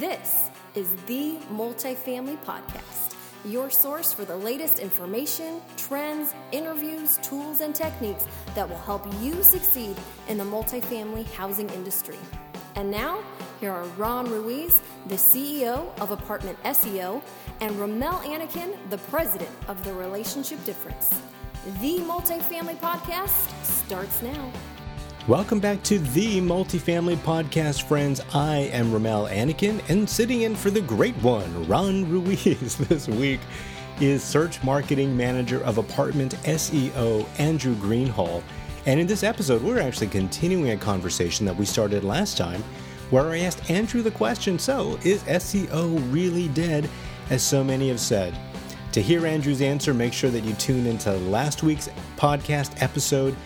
This 0.00 0.48
is 0.74 0.90
the 1.04 1.36
Multifamily 1.52 2.38
Podcast, 2.38 3.16
your 3.44 3.68
source 3.68 4.14
for 4.14 4.24
the 4.24 4.34
latest 4.34 4.78
information, 4.78 5.60
trends, 5.76 6.34
interviews, 6.52 7.18
tools, 7.18 7.60
and 7.60 7.74
techniques 7.74 8.26
that 8.54 8.66
will 8.66 8.78
help 8.78 9.06
you 9.20 9.42
succeed 9.42 9.94
in 10.26 10.38
the 10.38 10.44
multifamily 10.44 11.26
housing 11.34 11.68
industry. 11.68 12.16
And 12.76 12.90
now, 12.90 13.22
here 13.60 13.72
are 13.72 13.84
Ron 13.98 14.30
Ruiz, 14.30 14.80
the 15.08 15.16
CEO 15.16 15.94
of 16.00 16.12
Apartment 16.12 16.58
SEO, 16.62 17.20
and 17.60 17.78
Ramel 17.78 18.20
Anakin, 18.20 18.78
the 18.88 18.98
president 19.12 19.50
of 19.68 19.84
The 19.84 19.92
Relationship 19.92 20.64
Difference. 20.64 21.10
The 21.82 21.98
Multifamily 21.98 22.78
Podcast 22.78 23.50
starts 23.62 24.22
now. 24.22 24.50
Welcome 25.28 25.60
back 25.60 25.82
to 25.82 25.98
the 25.98 26.40
Multifamily 26.40 27.16
Podcast, 27.16 27.82
friends. 27.82 28.22
I 28.32 28.70
am 28.72 28.90
Ramel 28.90 29.26
Anakin, 29.26 29.86
and 29.90 30.08
sitting 30.08 30.42
in 30.42 30.56
for 30.56 30.70
the 30.70 30.80
great 30.80 31.14
one, 31.16 31.68
Ron 31.68 32.10
Ruiz, 32.10 32.76
this 32.88 33.06
week 33.06 33.38
is 34.00 34.24
Search 34.24 34.64
Marketing 34.64 35.14
Manager 35.14 35.62
of 35.62 35.76
Apartment 35.76 36.36
SEO, 36.44 37.26
Andrew 37.38 37.74
Greenhall. 37.76 38.42
And 38.86 38.98
in 38.98 39.06
this 39.06 39.22
episode, 39.22 39.62
we're 39.62 39.78
actually 39.78 40.06
continuing 40.06 40.70
a 40.70 40.76
conversation 40.78 41.44
that 41.44 41.56
we 41.56 41.66
started 41.66 42.02
last 42.02 42.38
time, 42.38 42.64
where 43.10 43.30
I 43.30 43.40
asked 43.40 43.70
Andrew 43.70 44.00
the 44.00 44.10
question 44.10 44.58
So, 44.58 44.98
is 45.04 45.22
SEO 45.24 46.02
really 46.12 46.48
dead, 46.48 46.88
as 47.28 47.42
so 47.42 47.62
many 47.62 47.88
have 47.90 48.00
said? 48.00 48.36
To 48.92 49.02
hear 49.02 49.26
Andrew's 49.26 49.60
answer, 49.60 49.92
make 49.92 50.14
sure 50.14 50.30
that 50.30 50.44
you 50.44 50.54
tune 50.54 50.86
into 50.86 51.12
last 51.12 51.62
week's 51.62 51.90
podcast 52.16 52.82
episode 52.82 53.36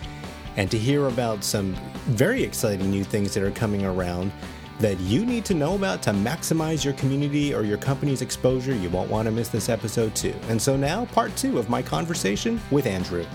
and 0.57 0.71
to 0.71 0.77
hear 0.77 1.07
about 1.07 1.43
some 1.43 1.75
very 2.07 2.43
exciting 2.43 2.89
new 2.89 3.03
things 3.03 3.33
that 3.33 3.43
are 3.43 3.51
coming 3.51 3.85
around 3.85 4.31
that 4.79 4.99
you 4.99 5.25
need 5.25 5.45
to 5.45 5.53
know 5.53 5.75
about 5.75 6.01
to 6.03 6.11
maximize 6.11 6.83
your 6.83 6.93
community 6.95 7.53
or 7.53 7.63
your 7.63 7.77
company's 7.77 8.21
exposure, 8.21 8.75
you 8.75 8.89
won't 8.89 9.09
want 9.09 9.25
to 9.25 9.31
miss 9.31 9.49
this 9.49 9.69
episode 9.69 10.13
too. 10.15 10.35
And 10.49 10.61
so 10.61 10.75
now, 10.75 11.05
part 11.05 11.35
two 11.37 11.57
of 11.57 11.69
my 11.69 11.81
conversation 11.81 12.59
with 12.71 12.85
Andrew. 12.85 13.25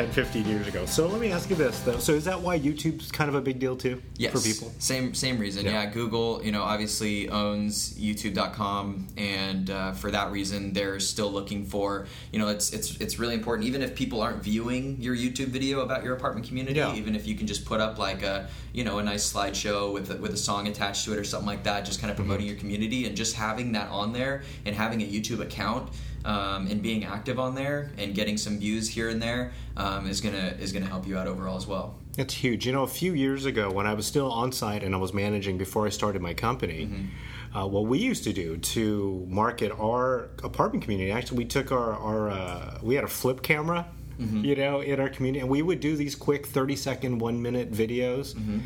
10, 0.00 0.12
15 0.12 0.46
years 0.46 0.66
ago. 0.66 0.86
So 0.86 1.06
let 1.06 1.20
me 1.20 1.30
ask 1.30 1.50
you 1.50 1.56
this 1.56 1.80
though. 1.80 1.98
So 1.98 2.12
is 2.12 2.24
that 2.24 2.40
why 2.40 2.58
YouTube's 2.58 3.12
kind 3.12 3.28
of 3.28 3.34
a 3.34 3.40
big 3.40 3.58
deal 3.58 3.76
too 3.76 4.02
yes. 4.16 4.32
for 4.32 4.40
people? 4.40 4.72
Same 4.78 5.14
same 5.14 5.38
reason. 5.38 5.64
Yeah. 5.64 5.72
yeah 5.72 5.90
Google, 5.90 6.42
you 6.42 6.52
know, 6.52 6.62
obviously 6.62 7.28
owns 7.28 7.94
YouTube.com, 7.98 9.08
and 9.16 9.70
uh, 9.70 9.92
for 9.92 10.10
that 10.10 10.30
reason, 10.30 10.72
they're 10.72 11.00
still 11.00 11.30
looking 11.30 11.64
for, 11.66 12.06
you 12.32 12.38
know, 12.38 12.48
it's 12.48 12.72
it's 12.72 12.96
it's 12.96 13.18
really 13.18 13.34
important. 13.34 13.66
Even 13.68 13.82
if 13.82 13.94
people 13.94 14.22
aren't 14.22 14.42
viewing 14.42 15.00
your 15.00 15.14
YouTube 15.14 15.48
video 15.48 15.80
about 15.80 16.02
your 16.02 16.14
apartment 16.14 16.46
community, 16.46 16.78
yeah. 16.78 16.94
even 16.94 17.14
if 17.14 17.26
you 17.26 17.34
can 17.34 17.46
just 17.46 17.64
put 17.64 17.80
up 17.80 17.98
like 17.98 18.22
a, 18.22 18.48
you 18.72 18.84
know, 18.84 18.98
a 18.98 19.02
nice 19.02 19.30
slideshow 19.30 19.92
with 19.92 20.10
a, 20.10 20.16
with 20.16 20.32
a 20.32 20.36
song 20.36 20.68
attached 20.68 21.04
to 21.04 21.12
it 21.12 21.18
or 21.18 21.24
something 21.24 21.46
like 21.46 21.64
that, 21.64 21.84
just 21.84 22.00
kind 22.00 22.10
of 22.10 22.16
promoting 22.16 22.46
mm-hmm. 22.46 22.54
your 22.54 22.58
community 22.58 23.06
and 23.06 23.16
just 23.16 23.34
having 23.34 23.72
that 23.72 23.88
on 23.90 24.12
there 24.12 24.42
and 24.64 24.74
having 24.74 25.02
a 25.02 25.06
YouTube 25.06 25.40
account 25.40 25.90
um, 26.24 26.66
and 26.66 26.82
being 26.82 27.04
active 27.04 27.38
on 27.38 27.54
there 27.54 27.90
and 27.98 28.14
getting 28.14 28.36
some 28.36 28.58
views 28.58 28.88
here 28.88 29.08
and 29.08 29.22
there 29.22 29.52
um, 29.76 30.06
is 30.06 30.20
gonna 30.20 30.56
is 30.58 30.72
gonna 30.72 30.86
help 30.86 31.06
you 31.06 31.16
out 31.18 31.26
overall 31.26 31.56
as 31.56 31.66
well. 31.66 31.96
That's 32.16 32.34
huge. 32.34 32.66
You 32.66 32.72
know, 32.72 32.82
a 32.82 32.88
few 32.88 33.14
years 33.14 33.46
ago 33.46 33.70
when 33.70 33.86
I 33.86 33.94
was 33.94 34.06
still 34.06 34.30
on 34.30 34.52
site 34.52 34.82
and 34.82 34.94
I 34.94 34.98
was 34.98 35.14
managing 35.14 35.58
before 35.58 35.86
I 35.86 35.90
started 35.90 36.22
my 36.22 36.34
company. 36.34 36.86
Mm-hmm. 36.86 37.06
Uh, 37.52 37.66
what 37.66 37.86
we 37.86 37.98
used 37.98 38.22
to 38.24 38.32
do 38.32 38.56
to 38.58 39.26
market 39.28 39.72
our 39.72 40.30
apartment 40.44 40.84
community, 40.84 41.10
actually, 41.10 41.38
we 41.38 41.44
took 41.44 41.72
our, 41.72 41.94
our 41.94 42.30
uh, 42.30 42.78
we 42.80 42.94
had 42.94 43.02
a 43.02 43.08
flip 43.08 43.42
camera, 43.42 43.88
mm-hmm. 44.20 44.44
you 44.44 44.54
know, 44.54 44.80
in 44.80 45.00
our 45.00 45.08
community, 45.08 45.40
and 45.40 45.48
we 45.48 45.60
would 45.60 45.80
do 45.80 45.96
these 45.96 46.14
quick 46.14 46.46
30 46.46 46.76
second, 46.76 47.18
one 47.18 47.42
minute 47.42 47.72
videos. 47.72 48.34
Mm-hmm. 48.34 48.60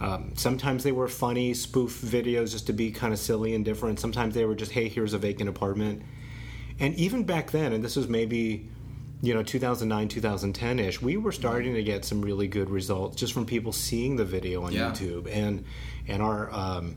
Um, 0.00 0.32
sometimes 0.34 0.82
they 0.82 0.92
were 0.92 1.08
funny 1.08 1.52
spoof 1.52 2.00
videos 2.00 2.52
just 2.52 2.66
to 2.68 2.72
be 2.72 2.90
kind 2.90 3.12
of 3.12 3.18
silly 3.18 3.54
and 3.54 3.62
different. 3.62 4.00
Sometimes 4.00 4.34
they 4.34 4.46
were 4.46 4.54
just, 4.54 4.72
hey, 4.72 4.88
here's 4.88 5.12
a 5.12 5.18
vacant 5.18 5.50
apartment. 5.50 6.02
And 6.80 6.94
even 6.94 7.24
back 7.24 7.50
then, 7.50 7.72
and 7.72 7.84
this 7.84 7.96
was 7.96 8.08
maybe 8.08 8.68
you 9.22 9.34
know 9.34 9.42
2009 9.42 10.08
2010ish 10.08 11.02
we 11.02 11.18
were 11.18 11.30
starting 11.30 11.74
to 11.74 11.82
get 11.82 12.06
some 12.06 12.22
really 12.22 12.48
good 12.48 12.70
results 12.70 13.16
just 13.16 13.34
from 13.34 13.44
people 13.44 13.70
seeing 13.70 14.16
the 14.16 14.24
video 14.24 14.62
on 14.62 14.72
yeah. 14.72 14.90
youtube 14.90 15.28
and 15.30 15.62
and 16.08 16.22
our 16.22 16.50
um, 16.54 16.96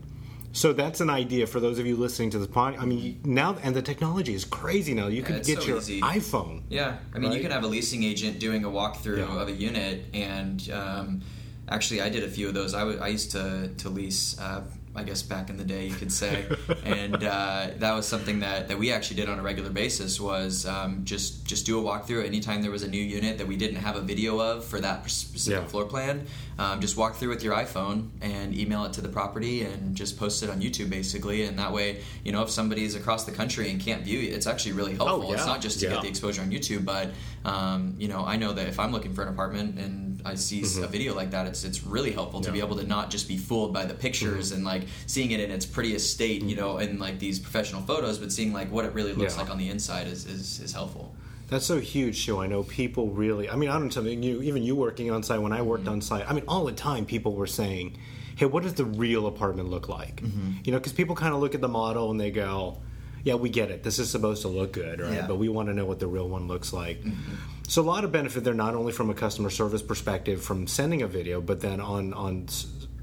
so 0.54 0.72
that's 0.72 1.00
an 1.00 1.10
idea 1.10 1.48
for 1.48 1.58
those 1.58 1.80
of 1.80 1.86
you 1.86 1.96
listening 1.96 2.30
to 2.30 2.38
this 2.38 2.46
podcast. 2.46 2.80
I 2.80 2.84
mean, 2.84 3.20
now 3.24 3.56
and 3.60 3.74
the 3.74 3.82
technology 3.82 4.34
is 4.34 4.44
crazy 4.44 4.94
now. 4.94 5.08
You 5.08 5.20
yeah, 5.20 5.26
could 5.26 5.44
get 5.44 5.62
so 5.62 5.66
your 5.66 5.78
easy. 5.78 6.00
iPhone. 6.00 6.62
Yeah, 6.68 6.98
I 7.12 7.18
mean, 7.18 7.30
right? 7.30 7.36
you 7.36 7.42
can 7.42 7.50
have 7.50 7.64
a 7.64 7.66
leasing 7.66 8.04
agent 8.04 8.38
doing 8.38 8.64
a 8.64 8.68
walkthrough 8.68 9.18
yeah. 9.18 9.42
of 9.42 9.48
a 9.48 9.52
unit, 9.52 10.04
and 10.14 10.70
um, 10.70 11.22
actually, 11.68 12.02
I 12.02 12.08
did 12.08 12.22
a 12.22 12.28
few 12.28 12.46
of 12.46 12.54
those. 12.54 12.72
I, 12.72 12.80
w- 12.80 13.00
I 13.00 13.08
used 13.08 13.32
to 13.32 13.72
to 13.78 13.88
lease. 13.88 14.38
Uh, 14.38 14.62
I 14.96 15.02
guess 15.02 15.22
back 15.22 15.50
in 15.50 15.56
the 15.56 15.64
day 15.64 15.86
you 15.86 15.94
could 15.94 16.12
say, 16.12 16.46
and 16.84 17.16
uh, 17.16 17.70
that 17.78 17.92
was 17.94 18.06
something 18.06 18.40
that, 18.40 18.68
that 18.68 18.78
we 18.78 18.92
actually 18.92 19.16
did 19.16 19.28
on 19.28 19.38
a 19.38 19.42
regular 19.42 19.70
basis 19.70 20.20
was 20.20 20.66
um, 20.66 21.04
just 21.04 21.44
just 21.44 21.66
do 21.66 21.78
a 21.80 21.82
walkthrough 21.82 22.24
anytime 22.24 22.62
there 22.62 22.70
was 22.70 22.82
a 22.82 22.88
new 22.88 23.02
unit 23.02 23.38
that 23.38 23.46
we 23.46 23.56
didn't 23.56 23.76
have 23.76 23.96
a 23.96 24.00
video 24.00 24.38
of 24.38 24.64
for 24.64 24.80
that 24.80 25.08
specific 25.10 25.62
yeah. 25.62 25.68
floor 25.68 25.84
plan. 25.84 26.26
Um, 26.58 26.80
just 26.80 26.96
walk 26.96 27.16
through 27.16 27.30
with 27.30 27.42
your 27.42 27.54
iPhone 27.54 28.10
and 28.20 28.56
email 28.56 28.84
it 28.84 28.92
to 28.92 29.00
the 29.00 29.08
property 29.08 29.64
and 29.64 29.96
just 29.96 30.16
post 30.16 30.42
it 30.44 30.50
on 30.50 30.60
YouTube 30.60 30.90
basically, 30.90 31.44
and 31.44 31.58
that 31.58 31.72
way 31.72 32.02
you 32.22 32.30
know 32.30 32.42
if 32.42 32.50
somebody's 32.50 32.94
across 32.94 33.24
the 33.24 33.32
country 33.32 33.70
and 33.70 33.80
can't 33.80 34.02
view 34.02 34.20
it, 34.20 34.32
it's 34.32 34.46
actually 34.46 34.72
really 34.72 34.96
oh, 35.00 35.06
helpful. 35.06 35.28
Oh, 35.28 35.30
yeah. 35.30 35.38
It's 35.38 35.46
not 35.46 35.60
just 35.60 35.80
to 35.80 35.86
yeah. 35.86 35.94
get 35.94 36.02
the 36.02 36.08
exposure 36.08 36.42
on 36.42 36.50
YouTube, 36.50 36.84
but 36.84 37.10
um, 37.44 37.94
you 37.98 38.08
know 38.08 38.24
I 38.24 38.36
know 38.36 38.52
that 38.52 38.68
if 38.68 38.78
I'm 38.78 38.92
looking 38.92 39.12
for 39.12 39.22
an 39.22 39.28
apartment 39.28 39.78
and 39.78 40.03
I 40.24 40.34
see 40.34 40.62
mm-hmm. 40.62 40.84
a 40.84 40.86
video 40.86 41.14
like 41.14 41.30
that, 41.32 41.46
it's 41.46 41.64
it's 41.64 41.84
really 41.84 42.12
helpful 42.12 42.40
to 42.40 42.50
be 42.50 42.60
able 42.60 42.76
to 42.76 42.86
not 42.86 43.10
just 43.10 43.28
be 43.28 43.36
fooled 43.36 43.72
by 43.72 43.84
the 43.84 43.94
pictures 43.94 44.46
mm-hmm. 44.46 44.56
and 44.56 44.64
like 44.64 44.82
seeing 45.06 45.32
it 45.32 45.40
in 45.40 45.50
its 45.50 45.66
prettiest 45.66 46.10
state, 46.10 46.42
you 46.42 46.56
know, 46.56 46.78
in 46.78 46.98
like 46.98 47.18
these 47.18 47.38
professional 47.38 47.82
photos, 47.82 48.18
but 48.18 48.32
seeing 48.32 48.52
like 48.52 48.70
what 48.72 48.84
it 48.84 48.94
really 48.94 49.12
looks 49.12 49.34
yeah. 49.34 49.42
like 49.42 49.50
on 49.50 49.58
the 49.58 49.68
inside 49.68 50.06
is, 50.06 50.26
is, 50.26 50.60
is 50.60 50.72
helpful. 50.72 51.14
That's 51.48 51.66
so 51.66 51.78
huge 51.78 52.24
too. 52.24 52.40
I 52.40 52.46
know 52.46 52.62
people 52.62 53.08
really. 53.08 53.50
I 53.50 53.56
mean, 53.56 53.68
I 53.68 53.78
don't 53.78 53.94
know. 53.94 54.02
You 54.02 54.42
even 54.42 54.62
you 54.62 54.74
working 54.74 55.10
on 55.10 55.22
site 55.22 55.40
when 55.40 55.52
I 55.52 55.62
worked 55.62 55.84
mm-hmm. 55.84 55.92
on 55.92 56.00
site. 56.00 56.28
I 56.28 56.32
mean, 56.32 56.44
all 56.48 56.64
the 56.64 56.72
time 56.72 57.04
people 57.04 57.34
were 57.34 57.46
saying, 57.46 57.98
"Hey, 58.36 58.46
what 58.46 58.62
does 58.62 58.74
the 58.74 58.86
real 58.86 59.26
apartment 59.26 59.68
look 59.68 59.88
like?" 59.88 60.22
Mm-hmm. 60.22 60.52
You 60.64 60.72
know, 60.72 60.78
because 60.78 60.94
people 60.94 61.14
kind 61.14 61.34
of 61.34 61.40
look 61.40 61.54
at 61.54 61.60
the 61.60 61.68
model 61.68 62.10
and 62.10 62.18
they 62.18 62.30
go, 62.30 62.78
"Yeah, 63.24 63.34
we 63.34 63.50
get 63.50 63.70
it. 63.70 63.82
This 63.82 63.98
is 63.98 64.08
supposed 64.08 64.42
to 64.42 64.48
look 64.48 64.72
good, 64.72 65.00
right? 65.00 65.12
Yeah. 65.12 65.26
But 65.26 65.36
we 65.36 65.50
want 65.50 65.68
to 65.68 65.74
know 65.74 65.84
what 65.84 66.00
the 66.00 66.06
real 66.06 66.28
one 66.28 66.48
looks 66.48 66.72
like." 66.72 67.02
Mm-hmm. 67.02 67.34
So 67.66 67.82
a 67.82 67.84
lot 67.84 68.04
of 68.04 68.12
benefit 68.12 68.44
there, 68.44 68.54
not 68.54 68.74
only 68.74 68.92
from 68.92 69.10
a 69.10 69.14
customer 69.14 69.50
service 69.50 69.82
perspective 69.82 70.42
from 70.42 70.66
sending 70.66 71.02
a 71.02 71.06
video, 71.06 71.40
but 71.40 71.60
then 71.60 71.80
on 71.80 72.12
on 72.12 72.46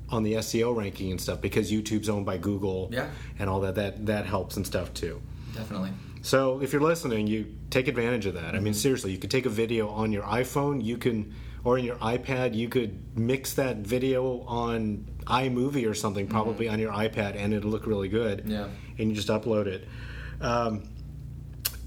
on 0.10 0.24
the 0.24 0.34
SEO 0.34 0.76
ranking 0.76 1.12
and 1.12 1.20
stuff 1.20 1.42
because 1.42 1.72
YouTube's 1.72 2.10
owned 2.10 2.26
by 2.26 2.38
Google 2.38 2.90
yeah. 2.92 3.10
and 3.40 3.50
all 3.50 3.62
that 3.62 3.76
that 3.76 4.06
that 4.06 4.26
helps 4.26 4.58
and 4.58 4.66
stuff 4.66 4.94
too. 4.94 5.22
Definitely. 5.56 5.92
So 6.22 6.62
if 6.62 6.72
you're 6.72 6.82
listening, 6.82 7.28
you 7.28 7.56
take 7.70 7.88
advantage 7.88 8.26
of 8.26 8.36
that. 8.36 8.44
Mm-hmm. 8.44 8.56
I 8.56 8.60
mean, 8.60 8.74
mm-hmm. 8.74 8.80
seriously, 8.80 9.12
you 9.12 9.18
could 9.18 9.32
take 9.32 9.46
a 9.46 9.50
video 9.50 9.90
on 9.90 10.12
your 10.12 10.24
iPhone, 10.24 10.84
you 10.84 10.98
can, 10.98 11.34
or 11.64 11.78
in 11.78 11.86
your 11.86 11.96
iPad, 11.96 12.54
you 12.54 12.70
could 12.70 13.18
mix 13.18 13.56
that 13.56 13.78
video 13.78 14.42
on 14.42 15.08
iMovie 15.26 15.90
or 15.90 15.96
something, 15.96 16.26
mm-hmm. 16.26 16.34
probably 16.34 16.66
mm-hmm. 16.66 16.74
on 16.74 16.80
your 16.80 16.92
iPad, 16.92 17.36
and 17.36 17.54
it'll 17.54 17.72
look 17.72 17.88
really 17.88 18.10
good. 18.10 18.44
Yeah. 18.46 18.68
And 19.00 19.10
you 19.10 19.16
just 19.16 19.30
upload 19.30 19.66
it. 19.66 19.88
Um, 20.40 20.84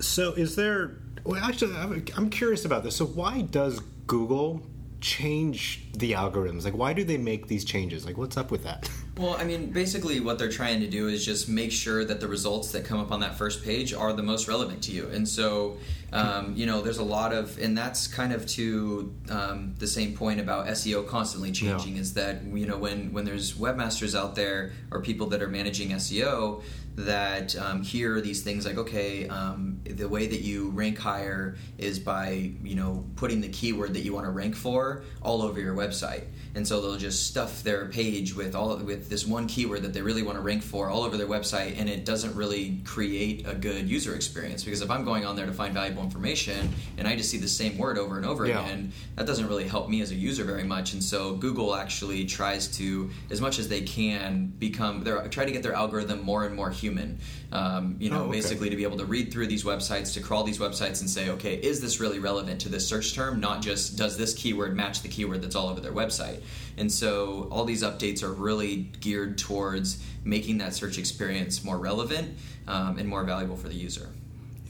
so 0.01 0.33
is 0.33 0.57
there? 0.57 0.99
Well, 1.25 1.43
actually, 1.43 1.75
I'm 2.17 2.31
curious 2.31 2.65
about 2.65 2.85
this. 2.85 2.97
So 2.97 3.07
why 3.07 3.43
does 3.43 3.81
Google 4.07 4.63
change 5.01 5.87
the 5.93 6.13
algorithms? 6.13 6.65
Like, 6.65 6.75
why 6.75 6.93
do 6.93 7.05
they 7.05 7.19
make 7.19 7.47
these 7.47 7.65
changes? 7.65 8.07
Like, 8.07 8.17
what's 8.17 8.37
up 8.37 8.51
with 8.51 8.65
that? 8.65 8.91
Well, 9.17 9.37
I 9.39 9.45
mean, 9.45 9.71
basically, 9.71 10.19
what 10.19 10.41
they're 10.41 10.51
trying 10.51 10.81
to 10.81 10.89
do 10.89 11.07
is 11.07 11.25
just 11.25 11.49
make 11.49 11.71
sure 11.71 12.05
that 12.05 12.19
the 12.19 12.27
results 12.27 12.73
that 12.73 12.85
come 12.85 12.99
up 12.99 13.13
on 13.13 13.21
that 13.21 13.39
first 13.39 13.63
page 13.63 13.95
are 13.95 14.13
the 14.13 14.25
most 14.25 14.49
relevant 14.49 14.83
to 14.83 14.91
you. 14.91 15.09
And 15.09 15.29
so, 15.29 15.77
um, 16.15 16.55
you 16.57 16.67
know, 16.67 16.81
there's 16.81 16.99
a 16.99 17.05
lot 17.05 17.33
of, 17.33 17.59
and 17.59 17.77
that's 17.77 18.07
kind 18.07 18.33
of 18.33 18.47
to 18.51 19.13
um, 19.31 19.75
the 19.79 19.87
same 19.87 20.17
point 20.17 20.41
about 20.41 20.67
SEO 20.69 21.07
constantly 21.07 21.51
changing. 21.51 21.97
Yeah. 21.97 22.03
Is 22.03 22.15
that 22.15 22.45
you 22.45 22.67
know 22.67 22.79
when 22.79 23.13
when 23.13 23.25
there's 23.25 23.55
webmasters 23.55 24.19
out 24.19 24.35
there 24.35 24.73
or 24.91 25.03
people 25.03 25.27
that 25.29 25.43
are 25.43 25.49
managing 25.49 25.91
SEO, 25.91 26.63
that 26.97 27.57
um, 27.57 27.83
hear 27.83 28.21
these 28.21 28.43
things 28.43 28.65
like 28.65 28.79
okay 28.79 29.27
um, 29.29 29.81
the 29.85 30.09
way 30.09 30.27
that 30.27 30.43
you 30.43 30.71
rank 30.71 30.97
higher 30.99 31.57
is 31.77 31.99
by 31.99 32.53
you 32.63 32.77
know 32.77 33.05
putting 33.17 33.41
the 33.41 33.49
keyword 33.49 33.95
that 33.95 34.01
you 34.01 34.13
want 34.13 34.25
to 34.25 34.31
rank 34.31 34.55
for 34.55 35.03
all 35.21 35.43
over 35.43 35.61
your 35.61 35.75
website 35.75 36.25
and 36.55 36.67
so 36.67 36.81
they'll 36.81 36.97
just 36.97 37.27
stuff 37.27 37.65
their 37.65 37.87
page 37.87 38.35
with 38.35 38.55
all 38.55 38.77
with 38.77 39.11
this 39.11 39.27
one 39.27 39.49
keyword 39.49 39.83
that 39.83 39.93
they 39.93 40.03
really 40.03 40.23
want 40.23 40.39
to 40.39 40.43
rank 40.43 40.63
for 40.63 40.89
all 40.89 41.03
over 41.03 41.17
their 41.17 41.27
website 41.27 41.79
and 41.79 41.89
it 41.89 42.05
doesn't 42.05 42.35
really 42.37 42.81
create 42.85 43.47
a 43.49 43.55
good 43.55 43.89
user 43.89 44.15
experience 44.15 44.63
because 44.63 44.81
if 44.81 44.91
i'm 44.91 45.05
going 45.05 45.27
on 45.27 45.35
there 45.35 45.47
to 45.47 45.53
find 45.53 45.75
valuable 45.75 46.04
information, 46.05 46.73
and 46.99 47.09
I 47.09 47.17
just 47.17 47.31
see 47.31 47.39
the 47.39 47.49
same 47.49 47.77
word 47.77 47.99
over 47.99 48.17
and 48.17 48.25
over 48.25 48.47
Yeah. 48.47 48.65
again. 48.65 48.93
That 49.17 49.27
doesn't 49.27 49.49
really 49.49 49.67
help 49.67 49.89
me 49.89 50.01
as 50.03 50.11
a 50.13 50.15
user 50.15 50.45
very 50.45 50.65
much. 50.65 50.93
And 50.93 51.03
so 51.03 51.35
Google 51.35 51.75
actually 51.75 52.25
tries 52.27 52.69
to, 52.79 53.11
as 53.31 53.41
much 53.41 53.59
as 53.59 53.69
they 53.69 53.81
can, 53.81 54.53
become 54.59 55.03
they 55.03 55.11
try 55.31 55.45
to 55.45 55.53
get 55.53 55.63
their 55.63 55.73
algorithm 55.75 56.23
more 56.23 56.45
and 56.45 56.55
more 56.55 56.71
human. 56.71 57.19
Um, 57.53 57.97
you 58.01 58.11
know, 58.11 58.23
Oh, 58.23 58.23
okay. 58.25 58.33
basically 58.33 58.71
to 58.71 58.77
be 58.77 58.83
able 58.85 58.99
to 58.99 59.05
read 59.05 59.33
through 59.33 59.47
these 59.47 59.65
websites, 59.65 60.13
to 60.15 60.21
crawl 60.21 60.43
these 60.45 60.59
websites, 60.59 61.01
and 61.01 61.09
say, 61.11 61.31
okay, 61.31 61.55
is 61.55 61.81
this 61.81 62.01
really 62.01 62.19
relevant 62.19 62.61
to 62.63 62.69
this 62.69 62.87
search 62.87 63.15
term? 63.15 63.39
Not 63.41 63.63
just 63.63 63.97
does 63.97 64.17
this 64.17 64.35
keyword 64.35 64.77
match 64.77 65.03
the 65.03 65.09
keyword 65.09 65.41
that's 65.43 65.55
all 65.57 65.69
over 65.69 65.81
their 65.81 65.93
website. 65.93 66.41
And 66.77 66.91
so 66.91 67.49
all 67.53 67.65
these 67.65 67.83
updates 67.85 68.23
are 68.25 68.33
really 68.33 68.91
geared 69.01 69.39
towards 69.39 70.03
making 70.25 70.59
that 70.59 70.75
search 70.75 70.99
experience 70.99 71.63
more 71.65 71.79
relevant 71.79 72.37
um, 72.67 72.99
and 72.99 73.09
more 73.09 73.23
valuable 73.25 73.57
for 73.57 73.69
the 73.69 73.75
user. 73.77 74.09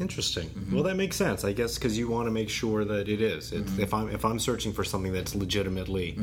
Interesting. 0.00 0.48
Mm-hmm. 0.48 0.74
Well, 0.74 0.84
that 0.84 0.96
makes 0.96 1.16
sense, 1.16 1.44
I 1.44 1.52
guess, 1.52 1.76
because 1.76 1.96
you 1.96 2.08
want 2.08 2.26
to 2.26 2.32
make 2.32 2.48
sure 2.48 2.84
that 2.84 3.08
it 3.08 3.20
is. 3.20 3.52
It's, 3.52 3.70
Mm-hmm. 3.70 3.82
If 3.82 3.94
I'm 3.94 4.08
if 4.10 4.24
I'm 4.24 4.38
searching 4.38 4.72
for 4.72 4.84
something 4.84 5.12
that's 5.12 5.34
legitimately 5.34 6.18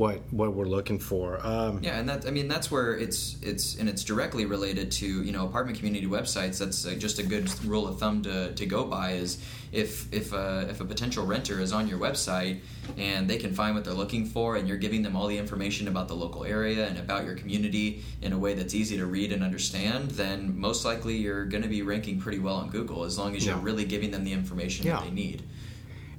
what 0.00 0.22
what 0.30 0.54
we're 0.54 0.64
looking 0.64 0.98
for. 0.98 1.38
Um, 1.46 1.80
Yeah, 1.82 1.98
and 1.98 2.08
that 2.08 2.26
I 2.26 2.30
mean 2.30 2.48
that's 2.48 2.70
where 2.70 2.96
it's 2.96 3.36
it's 3.42 3.76
and 3.78 3.86
it's 3.86 4.02
directly 4.02 4.46
related 4.46 4.90
to 4.92 5.06
you 5.06 5.30
know 5.30 5.44
apartment 5.44 5.76
community 5.76 6.06
websites. 6.06 6.56
That's 6.58 6.86
uh, 6.86 6.94
just 6.94 7.18
a 7.18 7.22
good 7.22 7.46
rule 7.64 7.86
of 7.86 7.98
thumb 7.98 8.22
to, 8.22 8.54
to 8.54 8.64
go 8.66 8.84
by 8.86 9.12
is 9.12 9.36
if 9.72 10.10
if 10.10 10.32
a, 10.32 10.66
if 10.70 10.80
a 10.80 10.86
potential 10.86 11.26
renter 11.26 11.60
is 11.60 11.70
on 11.74 11.86
your 11.86 11.98
website 11.98 12.60
and 12.96 13.28
they 13.28 13.36
can 13.36 13.52
find 13.52 13.74
what 13.74 13.84
they're 13.84 14.00
looking 14.04 14.24
for 14.24 14.56
and 14.56 14.66
you're 14.66 14.78
giving 14.86 15.02
them 15.02 15.14
all 15.16 15.26
the 15.26 15.36
information 15.36 15.86
about 15.86 16.08
the 16.08 16.14
local 16.14 16.44
area 16.44 16.88
and 16.88 16.98
about 16.98 17.26
your 17.26 17.34
community 17.34 18.02
in 18.22 18.32
a 18.32 18.38
way 18.38 18.54
that's 18.54 18.74
easy 18.74 18.96
to 18.96 19.04
read 19.06 19.32
and 19.32 19.44
understand, 19.44 20.10
then 20.12 20.58
most 20.58 20.84
likely 20.86 21.16
you're 21.18 21.44
going 21.44 21.62
to 21.62 21.68
be 21.68 21.82
ranking 21.82 22.18
pretty 22.18 22.38
well 22.38 22.56
on 22.56 22.70
Google 22.70 23.04
as 23.04 23.18
long 23.18 23.36
as 23.36 23.44
you're 23.44 23.56
really 23.58 23.84
giving 23.84 24.10
them 24.10 24.24
the 24.24 24.32
information 24.32 24.86
Yeah. 24.86 24.96
that 24.96 25.04
they 25.04 25.10
need. 25.10 25.42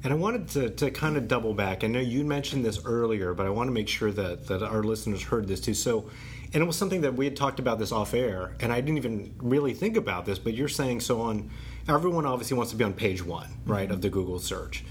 And 0.04 0.12
I 0.12 0.16
wanted 0.16 0.48
to, 0.50 0.70
to 0.72 0.92
kind 0.92 1.16
of 1.16 1.28
double 1.28 1.54
back. 1.54 1.84
I 1.84 1.88
know 1.88 2.00
you 2.00 2.24
mentioned 2.24 2.66
this 2.66 2.84
earlier, 2.86 3.34
but 3.34 3.46
I 3.46 3.50
want 3.50 3.68
to 3.68 3.72
make 3.72 3.88
sure 3.88 4.12
that, 4.12 4.48
that 4.48 4.64
our 4.64 4.84
listeners 4.84 5.22
heard 5.22 5.48
this 5.48 5.60
too. 5.60 5.76
So, 5.76 6.10
and 6.54 6.64
it 6.64 6.66
was 6.66 6.76
something 6.76 7.02
that 7.02 7.14
we 7.14 7.26
had 7.26 7.36
talked 7.36 7.60
about 7.60 7.78
this 7.78 7.92
off 7.92 8.14
air, 8.14 8.56
and 8.60 8.74
I 8.74 8.82
didn't 8.82 8.98
even 8.98 9.34
really 9.38 9.74
think 9.74 9.96
about 9.96 10.26
this, 10.26 10.40
but 10.40 10.54
you're 10.54 10.68
saying 10.68 11.02
so 11.02 11.22
on, 11.22 11.52
everyone 11.88 12.26
obviously 12.26 12.58
wants 12.58 12.72
to 12.72 12.78
be 12.78 12.84
on 12.84 12.94
page 12.94 13.24
one, 13.24 13.48
mm-hmm. 13.48 13.72
right, 13.72 13.92
of 13.92 14.02
the 14.02 14.10
Google 14.10 14.40
search. 14.40 14.84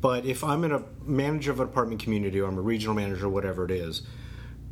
But 0.00 0.24
if 0.24 0.44
I'm 0.44 0.64
in 0.64 0.72
a 0.72 0.82
manager 1.04 1.50
of 1.50 1.60
an 1.60 1.68
apartment 1.68 2.00
community 2.00 2.40
or 2.40 2.48
I'm 2.48 2.58
a 2.58 2.62
regional 2.62 2.94
manager, 2.94 3.28
whatever 3.28 3.64
it 3.64 3.70
is, 3.70 4.02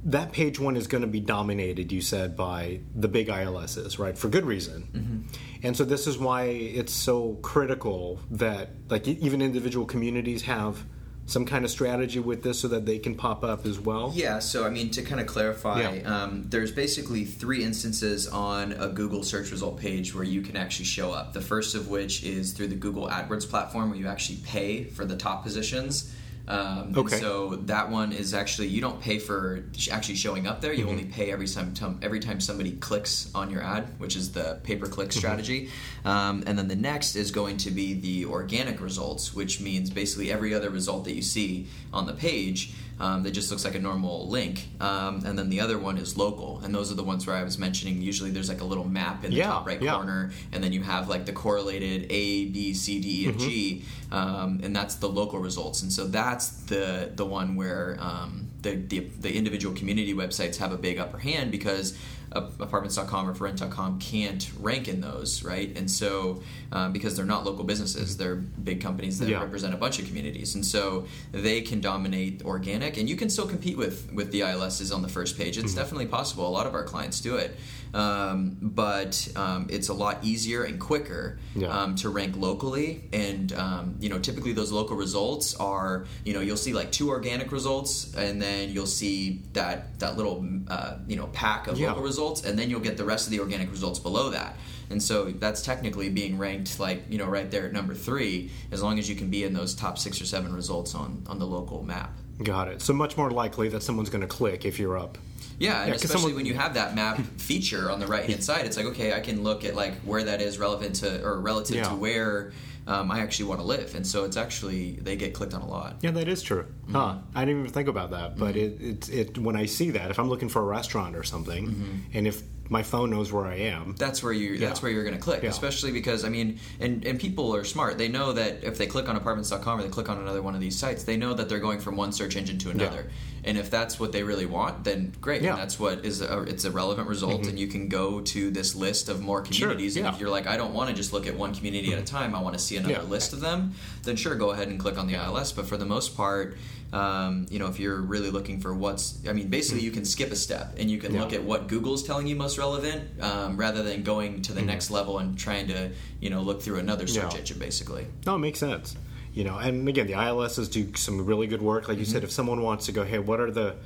that 0.05 0.33
page 0.33 0.59
one 0.59 0.77
is 0.77 0.87
going 0.87 1.03
to 1.03 1.09
be 1.09 1.21
dominated, 1.21 1.93
you 1.93 2.01
said, 2.01 2.37
by 2.37 2.81
the 2.95 3.09
big 3.09 3.29
ILSs, 3.29 3.99
right? 3.99 4.19
For 4.19 4.29
good 4.29 4.45
reason. 4.45 5.29
And 5.63 5.77
so 5.77 5.85
this 5.85 6.07
is 6.07 6.19
why 6.19 6.45
it's 6.45 6.93
so 6.93 7.35
critical 7.43 8.19
that, 8.33 8.71
like, 8.89 9.07
even 9.07 9.41
individual 9.41 9.87
communities 9.87 10.43
have 10.43 10.85
some 11.25 11.45
kind 11.45 11.65
of 11.65 11.71
strategy 11.71 12.19
with 12.19 12.43
this 12.43 12.59
so 12.59 12.67
that 12.67 12.85
they 12.85 12.99
can 12.99 13.15
pop 13.15 13.45
up 13.45 13.65
as 13.65 13.79
well. 13.79 14.11
Yeah, 14.13 14.41
so 14.41 14.67
I 14.67 14.71
mean, 14.71 14.91
to 14.91 15.03
kind 15.03 15.21
of 15.21 15.29
clarify, 15.29 15.81
Yeah. 15.95 16.23
um, 16.25 16.43
there's 16.49 16.73
basically 16.73 17.25
three 17.25 17.63
instances 17.63 18.27
on 18.27 18.73
a 18.73 18.89
Google 18.89 19.23
search 19.23 19.53
result 19.53 19.79
page 19.79 20.13
where 20.17 20.25
you 20.25 20.43
can 20.43 20.57
actually 20.57 20.87
show 20.87 21.13
up. 21.13 21.33
The 21.33 21.41
first 21.41 21.77
of 21.77 21.87
which 21.89 22.25
is 22.25 22.53
through 22.53 22.69
the 22.69 22.75
Google 22.75 23.07
AdWords 23.09 23.49
platform 23.49 23.91
where 23.91 23.99
you 24.01 24.09
actually 24.09 24.39
pay 24.45 24.83
for 24.83 25.05
the 25.05 25.17
top 25.17 25.45
positions. 25.45 26.13
Um, 26.49 26.93
Okay. 26.97 27.19
so 27.19 27.57
that 27.67 27.91
one 27.91 28.13
is 28.13 28.35
actually 28.35 28.67
you 28.69 28.81
don't 28.81 29.01
pay 29.01 29.19
for 29.19 29.65
actually 29.91 30.17
showing 30.17 30.47
up 30.47 30.61
there. 30.61 30.73
You 30.73 30.89
only 30.89 31.05
pay 31.05 31.31
every 31.31 31.47
time 31.47 31.73
every 32.03 32.19
time 32.21 32.41
somebody 32.41 32.73
clicks 32.73 33.31
on 33.35 33.49
your 33.51 33.63
ad, 33.63 33.89
which 33.99 34.17
is 34.17 34.33
the 34.33 34.59
pay 34.65 34.77
per 34.77 34.87
click 34.87 35.13
strategy. 35.13 35.71
Um, 36.05 36.43
and 36.47 36.59
then 36.59 36.67
the 36.69 36.77
next 36.77 37.15
is 37.15 37.31
going 37.31 37.59
to 37.59 37.71
be 37.71 37.95
the 37.95 38.25
organic 38.27 38.81
results, 38.81 39.33
which 39.35 39.61
means 39.61 39.91
basically 39.91 40.33
every 40.33 40.53
other 40.53 40.71
result 40.71 41.05
that 41.05 41.15
you 41.15 41.23
see 41.23 41.69
on 41.93 42.07
the 42.07 42.13
page 42.15 42.73
um, 43.01 43.23
that 43.25 43.33
just 43.33 43.51
looks 43.51 43.65
like 43.65 43.75
a 43.75 43.81
normal 43.81 44.29
link. 44.29 44.69
Um, 44.81 45.23
and 45.25 45.39
then 45.39 45.49
the 45.51 45.61
other 45.61 45.79
one 45.79 45.99
is 45.99 46.17
local, 46.17 46.61
and 46.63 46.75
those 46.75 46.93
are 46.93 46.95
the 46.95 47.03
ones 47.03 47.27
where 47.27 47.35
I 47.37 47.43
was 47.43 47.59
mentioning. 47.59 48.01
Usually, 48.03 48.31
there's 48.31 48.49
like 48.49 48.61
a 48.61 48.65
little 48.65 48.85
map 48.89 49.25
in 49.25 49.31
the 49.31 49.37
Yeah, 49.39 49.47
top 49.47 49.67
right 49.67 49.83
yeah. 49.83 49.95
corner, 49.95 50.33
and 50.53 50.63
then 50.63 50.73
you 50.73 50.83
have 50.83 51.09
like 51.09 51.27
the 51.27 51.33
correlated 51.33 52.05
A, 52.11 52.47
B, 52.47 52.73
C, 52.75 53.01
D, 53.01 53.25
E, 53.25 53.29
and 53.29 53.39
G, 53.41 53.85
um, 54.11 54.61
and 54.63 54.75
that's 54.77 54.95
the 54.97 55.09
local 55.09 55.39
results. 55.41 55.83
And 55.83 55.93
so 55.93 56.07
that's 56.07 56.49
the 56.67 57.11
the 57.15 57.27
one 57.27 57.57
where 57.57 57.97
um, 58.01 58.49
the, 58.63 58.77
the 58.77 59.01
the 59.21 59.37
individual 59.37 59.75
community 59.75 60.15
websites 60.15 60.57
have 60.57 60.73
a 60.73 60.79
big 60.79 60.99
upper 60.99 61.19
hand 61.19 61.51
because 61.51 61.97
uh, 62.35 62.49
apartments.com 62.61 63.29
or 63.29 63.35
forrent.com 63.35 63.99
can't 64.01 64.51
rank 64.59 64.89
in 64.89 65.03
those, 65.03 65.43
right? 65.45 65.77
And 65.77 65.91
so 65.91 66.43
um, 66.73 66.91
because 66.93 67.15
they're 67.15 67.27
not 67.27 67.45
local 67.45 67.63
businesses, 67.65 68.17
they're 68.17 68.37
big 68.37 68.81
companies 68.81 69.19
that 69.19 69.29
Yeah. 69.29 69.43
represent 69.43 69.75
a 69.75 69.77
bunch 69.77 69.99
of 69.99 70.07
communities, 70.07 70.55
and 70.55 70.65
so 70.65 71.07
they 71.33 71.61
can 71.61 71.81
dominate 71.83 72.43
organic, 72.45 72.97
and 72.97 73.07
you 73.11 73.17
can 73.17 73.29
still 73.29 73.47
compete 73.47 73.77
with 73.77 74.11
with 74.15 74.31
the 74.33 74.41
ILSs 74.43 74.91
on 74.95 75.03
the 75.03 75.09
first 75.09 75.37
page. 75.37 75.57
Mm-hmm. 75.57 75.67
It's 75.67 75.75
definitely 75.75 76.07
possible. 76.07 76.49
A 76.49 76.55
lot 76.59 76.67
of 76.67 76.75
our 76.75 76.85
clients 76.85 77.21
do 77.21 77.37
it, 77.37 77.51
um, 77.93 78.57
but 78.63 79.29
um, 79.37 79.67
it's 79.71 79.89
a 79.91 79.95
lot 79.95 80.17
easier 80.23 80.63
and 80.65 80.81
quicker 80.81 81.39
Yeah. 81.55 81.69
um, 81.69 81.97
to 81.97 82.09
rank 82.09 82.37
locally. 82.49 82.89
And 83.13 83.53
um, 83.53 83.97
you 84.01 84.09
know, 84.09 84.19
typically 84.19 84.53
those 84.55 84.73
local 84.73 84.97
results 84.97 85.55
are 85.57 86.07
you 86.25 86.33
know 86.35 86.41
you'll 86.41 86.57
see 86.57 86.73
like 86.73 86.91
two 86.93 87.11
organic 87.11 87.53
results, 87.53 88.15
and 88.15 88.41
then 88.41 88.52
you'll 88.71 88.87
see 88.87 89.43
that 89.53 89.99
that 90.01 90.17
little 90.17 90.45
uh, 90.69 90.95
you 91.07 91.17
know 91.17 91.27
pack 91.29 91.67
of 91.67 91.79
Yeah. 91.79 91.89
local 91.89 92.03
results, 92.03 92.45
and 92.45 92.59
then 92.59 92.71
you'll 92.71 92.81
get 92.81 92.97
the 92.97 93.05
rest 93.05 93.27
of 93.27 93.31
the 93.31 93.41
organic 93.41 93.71
results 93.71 93.99
below 93.99 94.31
that. 94.31 94.57
And 94.91 95.03
so 95.03 95.31
that's 95.31 95.63
technically 95.63 96.11
being 96.11 96.37
ranked 96.39 96.79
like 96.79 97.05
you 97.09 97.19
know 97.19 97.27
right 97.27 97.51
there 97.51 97.67
at 97.67 97.73
number 97.73 97.95
three, 97.95 98.51
as 98.71 98.83
long 98.83 98.99
as 98.99 99.09
you 99.09 99.15
can 99.17 99.29
be 99.31 99.45
in 99.45 99.53
those 99.55 99.75
top 99.75 99.99
six 99.99 100.21
or 100.21 100.27
seven 100.27 100.53
results 100.55 100.95
on 100.95 101.25
on 101.29 101.39
the 101.39 101.47
local 101.47 101.83
map. 101.83 102.13
Got 102.43 102.69
it. 102.69 102.83
So 102.83 102.93
much 102.93 103.17
more 103.17 103.31
likely 103.31 103.69
that 103.69 103.83
someone's 103.83 104.11
going 104.11 104.23
to 104.23 104.27
click 104.27 104.65
if 104.65 104.79
you're 104.79 104.99
up. 104.99 105.17
Yeah, 105.59 105.81
and 105.83 105.91
Yeah, 105.91 105.95
especially 105.95 106.17
someone- 106.21 106.35
when 106.37 106.47
you 106.47 106.55
have 106.55 106.75
that 106.75 106.95
map 106.97 107.19
feature 107.37 107.91
on 107.91 108.01
the 108.01 108.07
right 108.07 108.29
hand 108.29 108.43
side, 108.43 108.67
it's 108.67 108.77
like 108.77 108.87
okay, 108.87 109.13
I 109.13 109.21
can 109.21 109.43
look 109.45 109.65
at 109.65 109.75
like 109.77 109.95
where 110.01 110.25
that 110.25 110.41
is 110.43 110.59
relevant 110.59 110.97
to 110.97 111.23
or 111.25 111.41
relative 111.41 111.77
Yeah. 111.77 111.89
to 111.91 111.95
where 111.95 112.53
um, 112.87 113.11
I 113.11 113.21
actually 113.21 113.47
want 113.47 113.61
to 113.61 113.67
live, 113.67 113.95
and 113.95 114.07
so 114.07 114.25
it's 114.25 114.37
actually 114.37 114.93
they 114.93 115.17
get 115.17 115.35
clicked 115.35 115.55
on 115.55 115.63
a 115.63 115.69
lot. 115.69 115.97
Yeah, 116.01 116.11
that 116.13 116.29
is 116.29 116.43
true. 116.43 116.65
Mm-hmm. 116.85 116.95
Huh. 116.95 117.19
I 117.35 117.45
didn't 117.45 117.61
even 117.61 117.73
think 117.73 117.89
about 117.89 118.11
that. 118.11 118.37
But 118.37 118.57
it, 118.57 118.81
it, 118.81 119.09
it, 119.09 119.39
when 119.39 119.57
I 119.57 119.67
see 119.67 119.91
that, 119.93 120.11
if 120.11 120.19
I'm 120.19 120.29
looking 120.29 120.49
for 120.49 120.61
a 120.63 120.65
restaurant 120.67 121.17
or 121.17 121.23
something, 121.23 121.69
Mm-hmm. 121.69 121.95
and 122.15 122.27
if 122.27 122.43
my 122.69 122.83
phone 122.83 123.11
knows 123.11 123.31
where 123.33 123.45
I 123.45 123.57
am, 123.57 123.95
That's 123.99 124.23
where 124.23 124.33
you. 124.33 124.57
That's 124.59 124.81
Yeah. 124.81 124.83
where 124.85 124.93
you're 124.93 125.05
going 125.05 125.17
to 125.17 125.21
click, 125.21 125.43
Yeah. 125.43 125.51
especially 125.51 125.93
because 125.93 126.25
I 126.25 126.29
mean, 126.29 126.59
and 126.81 127.05
and 127.05 127.21
people 127.21 127.55
are 127.55 127.65
smart. 127.65 127.99
They 127.99 128.09
know 128.09 128.33
that 128.33 128.65
if 128.65 128.79
they 128.79 128.87
click 128.87 129.09
on 129.09 129.17
apartments.com 129.17 129.79
or 129.79 129.83
they 129.83 129.89
click 129.89 130.09
on 130.09 130.19
another 130.19 130.43
one 130.43 130.55
of 130.55 130.61
these 130.61 130.77
sites, 130.79 131.05
they 131.05 131.17
know 131.17 131.35
that 131.35 131.49
they're 131.49 131.61
going 131.61 131.81
from 131.81 131.97
one 131.97 132.13
search 132.13 132.35
engine 132.37 132.59
to 132.59 132.71
another. 132.71 133.11
And 133.45 133.59
if 133.59 133.71
that's 133.71 133.99
what 133.99 134.13
they 134.13 134.23
really 134.23 134.47
want, 134.47 134.85
then 134.85 135.13
great. 135.21 135.43
Yeah. 135.43 135.49
Mm-hmm. 135.51 135.59
And 135.59 135.63
that's 135.63 135.81
what 135.81 136.05
is 136.05 136.21
a, 136.21 136.43
it's 136.43 136.65
a 136.65 136.71
relevant 136.71 137.09
result, 137.09 137.47
and 137.49 137.59
you 137.59 137.67
can 137.67 137.89
go 137.89 138.21
to 138.21 138.51
this 138.53 138.75
list 138.77 139.09
of 139.09 139.21
more 139.21 139.43
communities. 139.43 139.97
And 139.97 140.05
yeah. 140.05 140.11
Mm-hmm. 140.11 140.15
if 140.17 140.21
you're 140.21 140.31
like, 140.31 140.47
I 140.47 140.57
don't 140.57 140.73
want 140.75 140.91
to 140.91 140.95
just 140.95 141.13
look 141.13 141.27
at 141.27 141.35
one 141.37 141.53
community 141.53 141.93
at 141.93 141.99
a 141.99 142.05
time, 142.05 142.35
I 142.37 142.41
want 142.41 142.55
to 142.57 142.61
see 142.63 142.77
another 142.77 142.95
Yeah. 142.95 143.03
list 143.03 143.33
of 143.33 143.41
them, 143.41 143.75
then 144.05 144.15
sure, 144.15 144.37
go 144.37 144.51
ahead 144.53 144.69
and 144.69 144.79
click 144.79 144.97
on 144.97 145.09
the 145.09 145.15
ILS. 145.15 145.51
But 145.53 145.67
for 145.67 145.77
the 145.77 145.85
most 145.85 146.17
part, 146.17 146.57
um, 146.93 147.47
you 147.51 147.59
know, 147.59 147.67
if 147.67 147.81
you're 147.81 148.01
really 148.01 148.31
looking 148.31 148.61
for 148.61 148.73
what's, 148.75 149.19
I 149.29 149.33
mean, 149.33 149.49
basically 149.49 149.83
you 149.83 149.91
can 149.91 150.05
skip 150.05 150.31
a 150.31 150.37
step 150.37 150.77
and 150.79 150.89
you 150.91 150.99
can 150.99 151.09
Mm-hmm. 151.09 151.17
Yeah. 151.17 151.23
look 151.25 151.33
at 151.33 151.43
what 151.43 151.67
Google's 151.67 152.03
telling 152.05 152.27
you 152.29 152.37
most 152.37 152.59
relevant, 152.59 153.21
um, 153.21 153.57
rather 153.57 153.83
than 153.83 154.03
going 154.05 154.43
to 154.43 154.53
the 154.53 154.63
next 154.63 154.91
level 154.91 155.19
and 155.19 155.37
trying 155.37 155.67
to, 155.69 155.91
you 156.21 156.31
know, 156.31 156.43
look 156.43 156.63
through 156.63 156.79
another 156.79 157.07
search 157.09 157.23
Mm-hmm. 157.25 157.33
Yeah. 157.33 157.39
engine, 157.41 157.59
basically. 157.59 158.07
No, 158.25 158.37
it 158.37 158.39
makes 158.39 158.61
sense. 158.61 158.95
You 159.35 159.45
know, 159.45 159.57
and 159.59 159.89
again, 159.89 160.07
the 160.07 160.13
ILSs 160.15 160.69
do 160.71 160.95
some 160.95 161.25
really 161.25 161.47
good 161.47 161.63
work. 161.63 161.89
Like 161.89 161.97
you 161.99 162.05
Mm-hmm. 162.05 162.13
said, 162.13 162.25
if 162.25 162.31
someone 162.31 162.63
wants 162.63 162.87
to 162.87 162.93
go, 162.93 163.05
hey, 163.05 163.19
what 163.19 163.41
are 163.41 163.51
the 163.51 163.77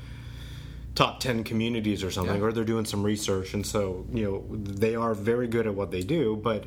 top 0.95 1.21
10 1.21 1.45
communities 1.45 2.03
or 2.03 2.11
something, 2.11 2.37
Yeah. 2.37 2.43
or 2.43 2.53
they're 2.53 2.65
doing 2.65 2.85
some 2.85 3.03
research, 3.03 3.55
and 3.55 3.65
so, 3.67 4.07
you 4.13 4.25
know, 4.25 4.57
they 4.57 4.95
are 4.97 5.15
very 5.15 5.47
good 5.47 5.67
at 5.67 5.75
what 5.75 5.91
they 5.91 6.03
do. 6.03 6.37
But 6.43 6.65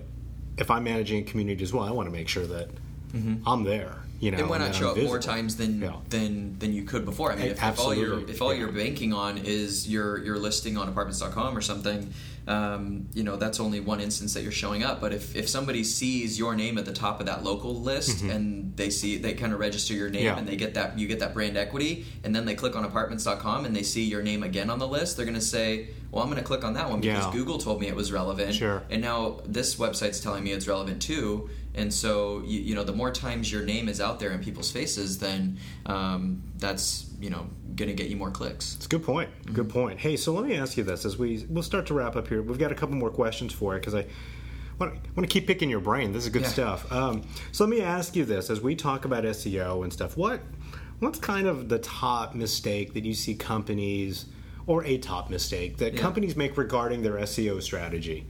if 0.58 0.70
I'm 0.72 0.84
managing 0.84 1.20
a 1.24 1.24
community 1.24 1.64
as 1.64 1.74
well, 1.74 1.84
I 1.84 1.92
want 1.92 2.08
to 2.08 2.12
make 2.12 2.28
sure 2.30 2.46
that 2.46 2.70
I'm 3.46 3.64
there. 3.64 3.98
You 4.22 4.32
know, 4.32 4.36
Mm-hmm. 4.38 4.42
and 4.42 4.50
why 4.50 4.58
not 4.60 4.76
show 4.76 4.92
I'm 4.92 5.00
up 5.00 5.04
more 5.06 5.20
times 5.20 5.56
than 5.56 5.82
Yeah. 5.82 5.94
than 6.10 6.60
than 6.60 6.74
you 6.74 6.84
could 6.84 7.06
before? 7.06 7.32
I 7.32 7.36
mean, 7.38 7.46
if, 7.48 7.64
if 7.64 7.80
all 7.80 7.96
you're 7.96 8.20
if 8.30 8.42
all 8.42 8.54
Yeah. 8.54 8.60
you're 8.60 8.72
banking 8.72 9.14
on 9.14 9.38
is 9.38 9.90
your 9.90 10.24
your 10.24 10.38
listing 10.38 10.78
on 10.78 10.90
apartments.com 10.90 11.58
or 11.58 11.62
something, 11.62 12.14
um, 12.50 13.08
you 13.14 13.24
know, 13.24 13.36
that's 13.38 13.60
only 13.60 13.80
one 13.80 14.02
instance 14.02 14.34
that 14.34 14.42
you're 14.44 14.52
showing 14.52 14.84
up. 14.84 15.00
But 15.00 15.14
if 15.14 15.36
if 15.36 15.48
somebody 15.48 15.84
sees 15.84 16.38
your 16.40 16.56
name 16.56 16.78
at 16.78 16.86
the 16.86 16.92
top 16.94 17.20
of 17.20 17.28
that 17.28 17.44
local 17.44 17.80
list 17.80 18.24
and 18.24 18.76
they 18.76 18.90
see 18.90 19.18
they 19.18 19.34
kind 19.34 19.54
of 19.54 19.60
register 19.60 19.94
your 19.94 20.10
name 20.10 20.20
Mm-hmm. 20.20 20.26
Yeah. 20.26 20.38
and 20.40 20.48
they 20.48 20.56
get 20.58 20.74
that 20.74 20.98
you 21.00 21.08
get 21.08 21.20
that 21.20 21.34
brand 21.34 21.56
equity, 21.58 22.06
and 22.24 22.36
then 22.36 22.46
they 22.46 22.56
click 22.56 22.76
on 22.76 22.84
apartments.com 22.84 23.66
and 23.66 23.76
they 23.76 23.84
see 23.84 24.04
your 24.04 24.22
name 24.24 24.44
again 24.44 24.70
on 24.70 24.80
the 24.80 24.88
list, 24.88 25.16
they're 25.16 25.26
going 25.26 25.36
to 25.36 25.42
say. 25.42 25.90
Well, 26.12 26.24
I'm 26.24 26.30
going 26.32 26.42
to 26.42 26.48
click 26.48 26.64
on 26.64 26.74
that 26.74 26.90
one 26.90 27.02
because 27.02 27.24
Yeah. 27.26 27.32
Google 27.32 27.60
told 27.60 27.80
me 27.80 27.88
it 27.88 27.96
was 27.96 28.12
relevant, 28.12 28.56
Sure. 28.56 28.82
and 28.90 29.00
now 29.00 29.42
this 29.46 29.76
website's 29.76 30.20
telling 30.20 30.44
me 30.44 30.52
it's 30.54 30.68
relevant 30.68 31.04
too. 31.04 31.52
And 31.76 31.94
so, 31.94 32.42
you, 32.44 32.60
you 32.62 32.74
know, 32.74 32.84
the 32.84 32.94
more 32.94 33.12
times 33.12 33.52
your 33.52 33.62
name 33.64 33.88
is 33.88 34.02
out 34.02 34.20
there 34.20 34.32
in 34.32 34.40
people's 34.40 34.72
faces, 34.72 35.20
then 35.20 35.60
um, 35.86 36.42
that's 36.60 37.08
you 37.20 37.30
know 37.30 37.48
going 37.76 37.90
to 37.90 37.96
get 37.96 38.10
you 38.10 38.16
more 38.18 38.32
clicks. 38.32 38.76
It's 38.76 38.86
a 38.86 38.90
good 38.90 39.04
point. 39.04 39.30
Good 39.54 39.70
point. 39.70 40.00
Hey, 40.00 40.18
so 40.18 40.34
let 40.34 40.46
me 40.46 40.56
ask 40.56 40.78
you 40.78 40.84
this 40.84 41.06
as 41.06 41.18
we 41.18 41.46
we'll 41.50 41.64
start 41.64 41.86
to 41.88 41.94
wrap 41.94 42.16
up 42.16 42.28
here. 42.28 42.42
We've 42.42 42.60
got 42.60 42.72
a 42.72 42.76
couple 42.76 42.96
more 42.96 43.10
questions 43.10 43.54
for 43.54 43.74
you 43.74 43.80
because 43.80 43.96
I 43.96 44.06
want 44.80 44.94
to 45.18 45.28
keep 45.28 45.48
picking 45.48 45.70
your 45.70 45.80
brain. 45.82 46.12
This 46.14 46.24
is 46.24 46.30
good 46.30 46.44
Yeah. 46.44 46.48
stuff. 46.50 46.92
Um, 46.92 47.24
so 47.52 47.66
let 47.66 47.70
me 47.70 47.82
ask 47.82 48.16
you 48.16 48.26
this: 48.26 48.50
as 48.50 48.62
we 48.62 48.76
talk 48.76 49.06
about 49.06 49.24
SEO 49.26 49.84
and 49.84 49.92
stuff, 49.92 50.16
what 50.18 50.42
what's 51.00 51.20
kind 51.20 51.48
of 51.48 51.70
the 51.70 51.80
top 51.80 52.36
mistake 52.36 52.94
that 52.94 53.06
you 53.06 53.14
see 53.14 53.34
companies, 53.36 54.26
or 54.68 54.84
a 54.86 54.98
top 54.98 55.30
mistake 55.30 55.78
that 55.78 55.94
Yeah. 55.94 56.02
companies 56.02 56.36
make 56.36 56.58
regarding 56.58 57.02
their 57.04 57.18
SEO 57.20 57.60
strategy? 57.62 58.26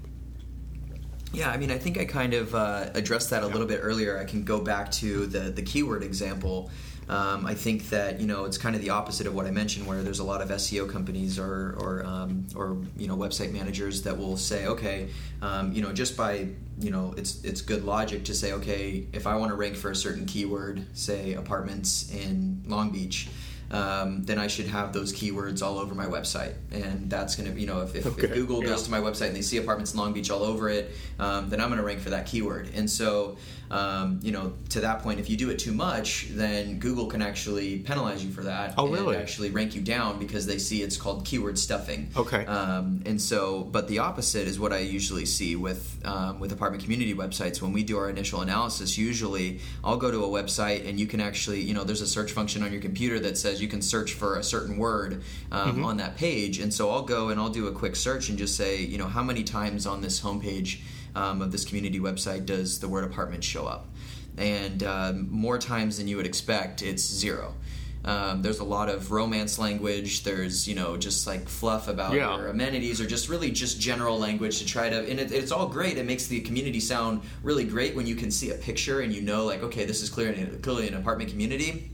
Yeah, 1.32 1.52
I 1.52 1.58
mean, 1.58 1.70
I 1.70 1.78
think 1.78 2.00
I 2.00 2.06
kind 2.06 2.34
of 2.34 2.56
uh, 2.56 2.90
addressed 2.96 3.30
that 3.30 3.44
a 3.44 3.48
little 3.48 3.68
bit 3.68 3.80
earlier. 3.84 4.18
I 4.18 4.26
can 4.26 4.44
go 4.44 4.60
back 4.60 4.92
to 4.94 5.26
the 5.28 5.52
the 5.52 5.62
keyword 5.62 6.04
example. 6.04 6.72
Um, 7.10 7.48
I 7.48 7.56
think 7.56 7.90
that 7.90 8.22
you 8.22 8.28
know 8.28 8.46
it's 8.46 8.58
kind 8.58 8.76
of 8.76 8.82
the 8.82 8.92
opposite 8.92 9.26
of 9.26 9.34
what 9.34 9.48
I 9.48 9.52
mentioned, 9.52 9.88
where 9.88 10.04
there's 10.04 10.20
a 10.20 10.24
lot 10.24 10.42
of 10.42 10.50
SEO 10.50 10.90
companies 10.90 11.40
or 11.40 11.76
or 11.80 12.06
um, 12.06 12.48
or 12.56 12.78
you 12.98 13.08
know 13.08 13.18
website 13.18 13.52
managers 13.52 14.04
that 14.04 14.16
will 14.18 14.38
say, 14.38 14.68
okay, 14.68 15.10
um, 15.42 15.72
you 15.74 15.82
know, 15.82 15.92
just 15.92 16.16
by 16.16 16.50
you 16.80 16.92
know, 16.92 17.14
it's 17.18 17.44
it's 17.44 17.62
good 17.62 17.84
logic 17.84 18.26
to 18.26 18.34
say, 18.34 18.54
okay, 18.54 19.08
if 19.12 19.28
I 19.28 19.36
want 19.36 19.50
to 19.50 19.56
rank 19.56 19.76
for 19.76 19.92
a 19.92 19.96
certain 19.96 20.26
keyword, 20.26 20.86
say 20.98 21.34
apartments 21.34 22.14
in 22.14 22.64
Long 22.68 22.92
Beach. 22.92 23.28
Um, 23.72 24.24
then 24.24 24.40
I 24.40 24.48
should 24.48 24.68
have 24.68 24.94
those 24.94 25.14
keywords 25.14 25.62
all 25.62 25.78
over 25.78 25.94
my 25.94 26.06
website, 26.06 26.54
and 26.72 27.10
that's 27.10 27.36
going 27.36 27.48
to, 27.48 27.54
be, 27.54 27.62
you 27.62 27.68
know, 27.68 27.82
if, 27.82 27.96
if, 27.96 28.06
Okay, 28.06 28.28
if 28.28 28.34
Google 28.34 28.64
yeah. 28.64 28.70
goes 28.70 28.84
to 28.84 28.92
my 28.92 29.00
website 29.00 29.28
and 29.28 29.36
they 29.36 29.42
see 29.42 29.58
apartments 29.58 29.94
in 29.94 30.00
Long 30.00 30.12
Beach 30.14 30.32
all 30.32 30.44
over 30.44 30.70
it, 30.70 30.92
um, 31.20 31.50
then 31.50 31.62
I'm 31.62 31.70
going 31.70 31.78
to 31.80 31.86
rank 31.86 32.00
for 32.00 32.10
that 32.10 32.26
keyword. 32.26 32.70
And 32.74 32.90
so, 32.90 33.38
um, 33.72 34.20
you 34.24 34.32
know, 34.32 34.54
to 34.70 34.82
that 34.82 35.04
point, 35.04 35.20
if 35.20 35.30
you 35.30 35.38
do 35.38 35.52
it 35.52 35.60
too 35.60 35.74
much, 35.74 36.28
then 36.32 36.80
Google 36.80 37.06
can 37.06 37.22
actually 37.22 37.80
penalize 37.80 38.26
you 38.26 38.32
for 38.32 38.44
that. 38.44 38.74
Oh, 38.78 38.88
really? 38.88 39.16
Actually 39.16 39.52
rank 39.52 39.76
you 39.76 39.82
down 39.82 40.18
because 40.18 40.48
they 40.48 40.58
see 40.58 40.82
it's 40.82 40.98
called 40.98 41.24
keyword 41.24 41.60
stuffing. 41.60 42.10
Okay. 42.16 42.46
Um, 42.48 43.04
and 43.06 43.22
so, 43.22 43.64
but 43.66 43.88
the 43.88 44.00
opposite 44.00 44.48
is 44.48 44.60
what 44.60 44.74
I 44.74 44.80
usually 44.80 45.26
see 45.26 45.56
with 45.56 46.00
um, 46.04 46.40
with 46.40 46.52
apartment 46.52 46.82
community 46.82 47.14
websites. 47.14 47.62
When 47.62 47.72
we 47.72 47.84
do 47.84 47.98
our 48.00 48.10
initial 48.10 48.42
analysis, 48.42 48.98
usually 48.98 49.60
I'll 49.84 49.98
go 49.98 50.10
to 50.10 50.24
a 50.24 50.28
website 50.28 50.90
and 50.90 51.00
you 51.00 51.06
can 51.06 51.22
actually, 51.22 51.62
you 51.62 51.76
know, 51.76 51.84
there's 51.84 52.02
a 52.02 52.08
search 52.08 52.32
function 52.32 52.64
on 52.64 52.72
your 52.72 52.82
computer 52.82 53.20
that 53.20 53.38
says 53.38 53.59
you 53.62 53.68
can 53.68 53.82
search 53.82 54.14
for 54.14 54.38
a 54.38 54.44
certain 54.44 54.78
word 54.78 55.24
um, 55.52 55.84
on 55.86 55.98
that 55.98 56.16
page. 56.18 56.60
And 56.60 56.74
so 56.74 56.90
I'll 56.90 57.04
go 57.04 57.30
and 57.30 57.40
I'll 57.40 57.50
do 57.50 57.68
a 57.68 57.72
quick 57.72 57.96
search 57.96 58.30
and 58.30 58.38
just 58.38 58.56
say, 58.56 58.82
you 58.82 58.98
know, 58.98 59.08
how 59.08 59.24
many 59.24 59.44
times 59.44 59.86
on 59.86 60.02
this 60.02 60.22
homepage 60.22 60.82
um, 61.16 61.42
of 61.42 61.52
this 61.52 61.66
community 61.66 62.00
website 62.00 62.46
does 62.46 62.80
the 62.80 62.88
word 62.88 63.04
apartment 63.04 63.44
show 63.44 63.66
up? 63.66 63.88
And 64.38 64.84
um, 64.84 65.28
more 65.30 65.58
times 65.58 65.98
than 65.98 66.08
you 66.08 66.18
would 66.18 66.26
expect, 66.26 66.82
it's 66.82 67.04
zero. 67.04 67.56
Um, 68.06 68.42
there's 68.42 68.60
a 68.60 68.64
lot 68.64 68.88
of 68.88 69.12
romance 69.12 69.60
language. 69.60 70.24
There's 70.24 70.66
you 70.70 70.74
know 70.74 70.96
just 70.96 71.28
like 71.28 71.50
fluff 71.50 71.90
about 71.90 72.14
Yeah. 72.14 72.34
your 72.38 72.48
amenities 72.48 73.02
or 73.02 73.06
just 73.06 73.28
really 73.28 73.52
just 73.52 73.82
general 73.82 74.18
language 74.18 74.60
to 74.60 74.66
try 74.66 74.90
to 74.90 75.00
and 75.10 75.20
it, 75.20 75.34
it's 75.34 75.52
all 75.52 75.68
great. 75.68 75.98
It 75.98 76.06
makes 76.06 76.28
the 76.28 76.40
community 76.40 76.80
sound 76.80 77.22
really 77.44 77.66
great 77.66 77.96
when 77.96 78.08
you 78.08 78.16
can 78.16 78.32
see 78.32 78.52
a 78.52 78.56
picture 78.56 79.02
and 79.02 79.12
you 79.14 79.22
know 79.22 79.44
like 79.44 79.64
okay 79.64 79.84
this 79.84 80.02
is 80.02 80.10
clearly 80.10 80.46
clearly 80.62 80.88
an 80.88 80.94
apartment 80.94 81.30
community. 81.30 81.92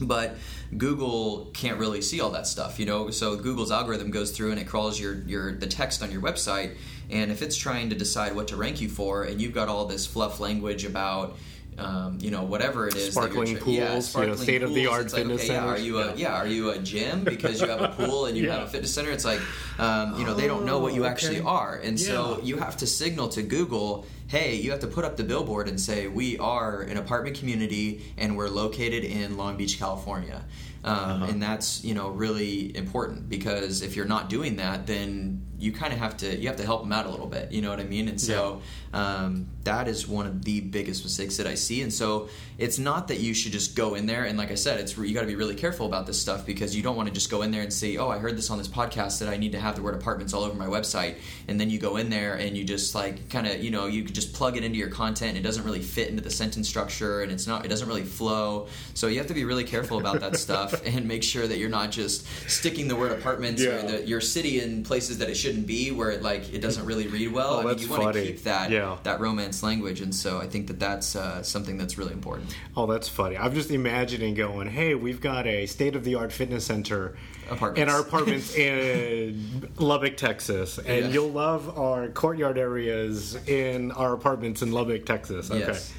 But 0.00 0.36
Google 0.76 1.50
can't 1.54 1.78
really 1.78 2.02
see 2.02 2.20
all 2.20 2.30
that 2.30 2.46
stuff, 2.46 2.78
you 2.78 2.86
know. 2.86 3.10
So 3.10 3.36
Google's 3.36 3.70
algorithm 3.72 4.10
goes 4.10 4.30
through 4.30 4.52
and 4.52 4.60
it 4.60 4.66
crawls 4.66 5.00
your 5.00 5.14
your 5.26 5.52
the 5.56 5.66
text 5.66 6.02
on 6.02 6.10
your 6.10 6.20
website, 6.20 6.76
and 7.10 7.30
if 7.32 7.42
it's 7.42 7.56
trying 7.56 7.90
to 7.90 7.96
decide 7.96 8.34
what 8.36 8.48
to 8.48 8.56
rank 8.56 8.80
you 8.80 8.88
for, 8.88 9.24
and 9.24 9.40
you've 9.40 9.54
got 9.54 9.68
all 9.68 9.86
this 9.86 10.06
fluff 10.06 10.40
language 10.40 10.84
about. 10.84 11.36
Um, 11.80 12.18
you 12.20 12.32
know, 12.32 12.42
whatever 12.42 12.88
it 12.88 12.96
is, 12.96 13.14
that 13.14 13.20
you're 13.20 13.30
Sparkling 13.30 13.46
tr- 13.46 13.52
yeah, 13.52 13.62
pools, 13.62 13.78
you 13.78 13.80
know, 13.94 14.00
sparkling 14.00 14.38
state-of-the-art 14.38 15.00
pools. 15.02 15.12
Like, 15.12 15.22
fitness 15.22 15.44
okay, 15.44 15.52
yeah, 15.52 15.64
are 15.64 15.78
you 15.78 15.98
a 16.00 16.06
Yeah. 16.06 16.14
yeah, 16.16 16.34
are 16.34 16.46
you 16.48 16.70
a 16.70 16.78
gym 16.80 17.22
because 17.22 17.60
you 17.60 17.68
have 17.68 17.80
a 17.80 17.88
pool 17.96 18.26
and 18.26 18.36
you 18.36 18.46
Yeah. 18.46 18.54
have 18.58 18.62
a 18.64 18.66
fitness 18.66 18.92
center? 18.92 19.12
It's 19.12 19.24
like, 19.24 19.40
um, 19.78 20.18
you 20.18 20.26
know, 20.26 20.34
they 20.34 20.48
don't 20.48 20.64
know 20.66 20.80
what 20.80 20.92
you 20.94 21.04
Oh, 21.04 21.08
actually 21.08 21.36
okay. 21.38 21.46
are, 21.46 21.76
and 21.76 22.00
so 22.00 22.40
you 22.42 22.56
have 22.56 22.76
to 22.78 22.86
signal 22.88 23.28
to 23.28 23.42
Google, 23.42 24.06
hey, 24.28 24.54
you 24.54 24.70
have 24.70 24.80
to 24.80 24.86
put 24.86 25.04
up 25.04 25.16
the 25.16 25.24
billboard 25.24 25.68
and 25.68 25.80
say 25.80 26.06
we 26.06 26.38
are 26.38 26.82
an 26.82 26.96
apartment 26.96 27.36
community 27.38 28.12
and 28.16 28.36
we're 28.36 28.48
located 28.48 29.02
in 29.04 29.36
Long 29.36 29.56
Beach, 29.56 29.78
California. 29.78 30.44
Um, 30.84 30.94
Uh-huh. 30.94 31.26
And 31.30 31.42
that's 31.42 31.82
you 31.84 31.92
know 31.94 32.08
really 32.10 32.74
important 32.76 33.28
because 33.28 33.82
if 33.82 33.96
you're 33.96 34.06
not 34.06 34.28
doing 34.30 34.56
that, 34.56 34.86
then 34.86 35.42
you 35.58 35.72
kind 35.72 35.92
of 35.92 35.98
have 35.98 36.16
to 36.18 36.36
you 36.38 36.46
have 36.46 36.56
to 36.58 36.64
help 36.64 36.82
them 36.82 36.92
out 36.92 37.04
a 37.04 37.08
little 37.10 37.26
bit. 37.26 37.50
You 37.50 37.62
know 37.62 37.70
what 37.70 37.80
I 37.80 37.84
mean? 37.84 38.06
And 38.08 38.20
so 38.20 38.62
um, 38.92 39.48
that 39.64 39.88
is 39.88 40.06
one 40.06 40.26
of 40.26 40.44
the 40.44 40.60
biggest 40.60 41.02
mistakes 41.02 41.36
that 41.38 41.48
I 41.48 41.56
see. 41.56 41.82
And 41.82 41.92
so 41.92 42.28
it's 42.58 42.78
not 42.78 43.08
that 43.08 43.18
you 43.18 43.34
should 43.34 43.50
just 43.50 43.74
go 43.74 43.96
in 43.96 44.06
there 44.06 44.24
and 44.24 44.38
like 44.38 44.52
I 44.52 44.54
said, 44.54 44.78
it's 44.78 44.96
you 44.96 45.12
got 45.14 45.22
to 45.22 45.26
be 45.26 45.34
really 45.34 45.56
careful 45.56 45.86
about 45.86 46.06
this 46.06 46.20
stuff 46.20 46.46
because 46.46 46.76
you 46.76 46.82
don't 46.82 46.94
want 46.96 47.08
to 47.08 47.14
just 47.14 47.28
go 47.28 47.42
in 47.42 47.50
there 47.50 47.62
and 47.62 47.72
say, 47.72 47.96
oh, 47.96 48.08
I 48.08 48.18
heard 48.18 48.36
this 48.38 48.48
on 48.48 48.58
this 48.58 48.68
podcast 48.68 49.18
that 49.18 49.28
I 49.28 49.36
need 49.36 49.52
to 49.52 49.60
have 49.60 49.74
the 49.74 49.82
word 49.82 49.96
apartments 49.96 50.32
all 50.32 50.44
over 50.44 50.54
my 50.54 50.66
website, 50.66 51.16
and 51.48 51.60
then 51.60 51.70
you 51.70 51.80
go 51.80 51.96
in 51.96 52.08
there 52.08 52.34
and 52.34 52.56
you 52.56 52.62
just 52.62 52.94
like 52.94 53.28
kind 53.28 53.48
of 53.48 53.62
you 53.62 53.72
know 53.72 53.86
you 53.86 54.04
could 54.04 54.14
just 54.18 54.32
plug 54.32 54.56
it 54.56 54.64
into 54.64 54.78
your 54.78 54.88
content. 54.88 55.36
It 55.36 55.42
doesn't 55.42 55.64
really 55.64 55.80
fit 55.80 56.08
into 56.08 56.22
the 56.22 56.30
sentence 56.30 56.68
structure, 56.68 57.22
and 57.22 57.30
it's 57.30 57.46
not 57.46 57.64
it 57.64 57.68
doesn't 57.68 57.86
really 57.88 58.02
flow. 58.04 58.66
So 58.94 59.06
you 59.06 59.18
have 59.18 59.28
to 59.28 59.34
be 59.34 59.44
really 59.44 59.64
careful 59.64 59.98
about 59.98 60.20
that 60.20 60.36
stuff 60.46 60.82
and 60.84 61.06
make 61.06 61.22
sure 61.22 61.46
that 61.46 61.58
you're 61.58 61.68
not 61.68 61.90
just 61.90 62.26
sticking 62.50 62.88
the 62.88 62.96
word 62.96 63.12
apartments 63.12 63.62
Yeah. 63.62 63.70
or 63.70 63.82
the, 63.90 64.06
your 64.06 64.20
city 64.20 64.60
in 64.60 64.82
places 64.82 65.18
that 65.18 65.28
it 65.28 65.36
shouldn't 65.36 65.66
be 65.66 65.90
where 65.92 66.10
it 66.10 66.22
like 66.22 66.52
it 66.52 66.60
doesn't 66.60 66.84
really 66.84 67.06
read 67.06 67.32
well. 67.32 67.54
Oh, 67.54 67.60
I 67.60 67.64
mean, 67.74 67.78
you 67.78 67.88
want 67.88 68.14
to 68.14 68.22
keep 68.24 68.42
that 68.44 68.70
Yeah. 68.70 68.96
that 69.04 69.20
romance 69.20 69.62
language, 69.62 70.00
and 70.00 70.14
so 70.14 70.38
I 70.38 70.46
think 70.46 70.66
that 70.66 70.78
that's 70.80 71.14
uh, 71.14 71.42
something 71.42 71.78
that's 71.78 71.96
really 71.98 72.12
important. 72.12 72.54
Oh, 72.76 72.86
that's 72.86 73.08
funny. 73.08 73.36
I'm 73.36 73.54
just 73.54 73.70
imagining 73.70 74.34
going, 74.34 74.68
hey, 74.68 74.94
we've 74.94 75.20
got 75.20 75.46
a 75.46 75.66
state 75.66 75.94
of 75.96 76.04
the 76.04 76.14
art 76.16 76.32
fitness 76.32 76.64
center 76.66 77.16
Apartments. 77.50 77.80
in 77.80 77.88
our 77.88 78.00
apartments 78.00 78.54
in 78.98 79.70
Lubbock, 79.78 80.16
Texas. 80.16 80.78
And 80.78 81.06
Yeah. 81.06 81.10
you'll 81.12 81.30
love 81.30 81.78
our 81.78 82.08
courtyard 82.08 82.58
areas 82.58 83.36
in 83.46 83.90
our 83.92 84.07
apartments 84.12 84.62
in 84.62 84.72
Lubbock, 84.72 85.06
Texas. 85.06 85.50
Okay. 85.50 85.60
Yes. 85.60 85.92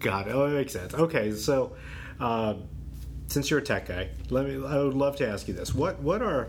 Got 0.00 0.28
it. 0.28 0.34
Oh, 0.34 0.48
that 0.48 0.54
makes 0.54 0.72
sense. 0.72 0.94
Okay, 0.94 1.32
so 1.32 1.72
uh, 2.20 2.54
since 3.26 3.50
you're 3.50 3.60
a 3.60 3.62
tech 3.62 3.86
guy, 3.86 4.10
let 4.30 4.46
me 4.46 4.54
I 4.64 4.82
would 4.82 4.94
love 4.94 5.16
to 5.16 5.28
ask 5.28 5.48
you 5.48 5.54
this. 5.54 5.74
What 5.74 6.00
what 6.00 6.22
are 6.22 6.48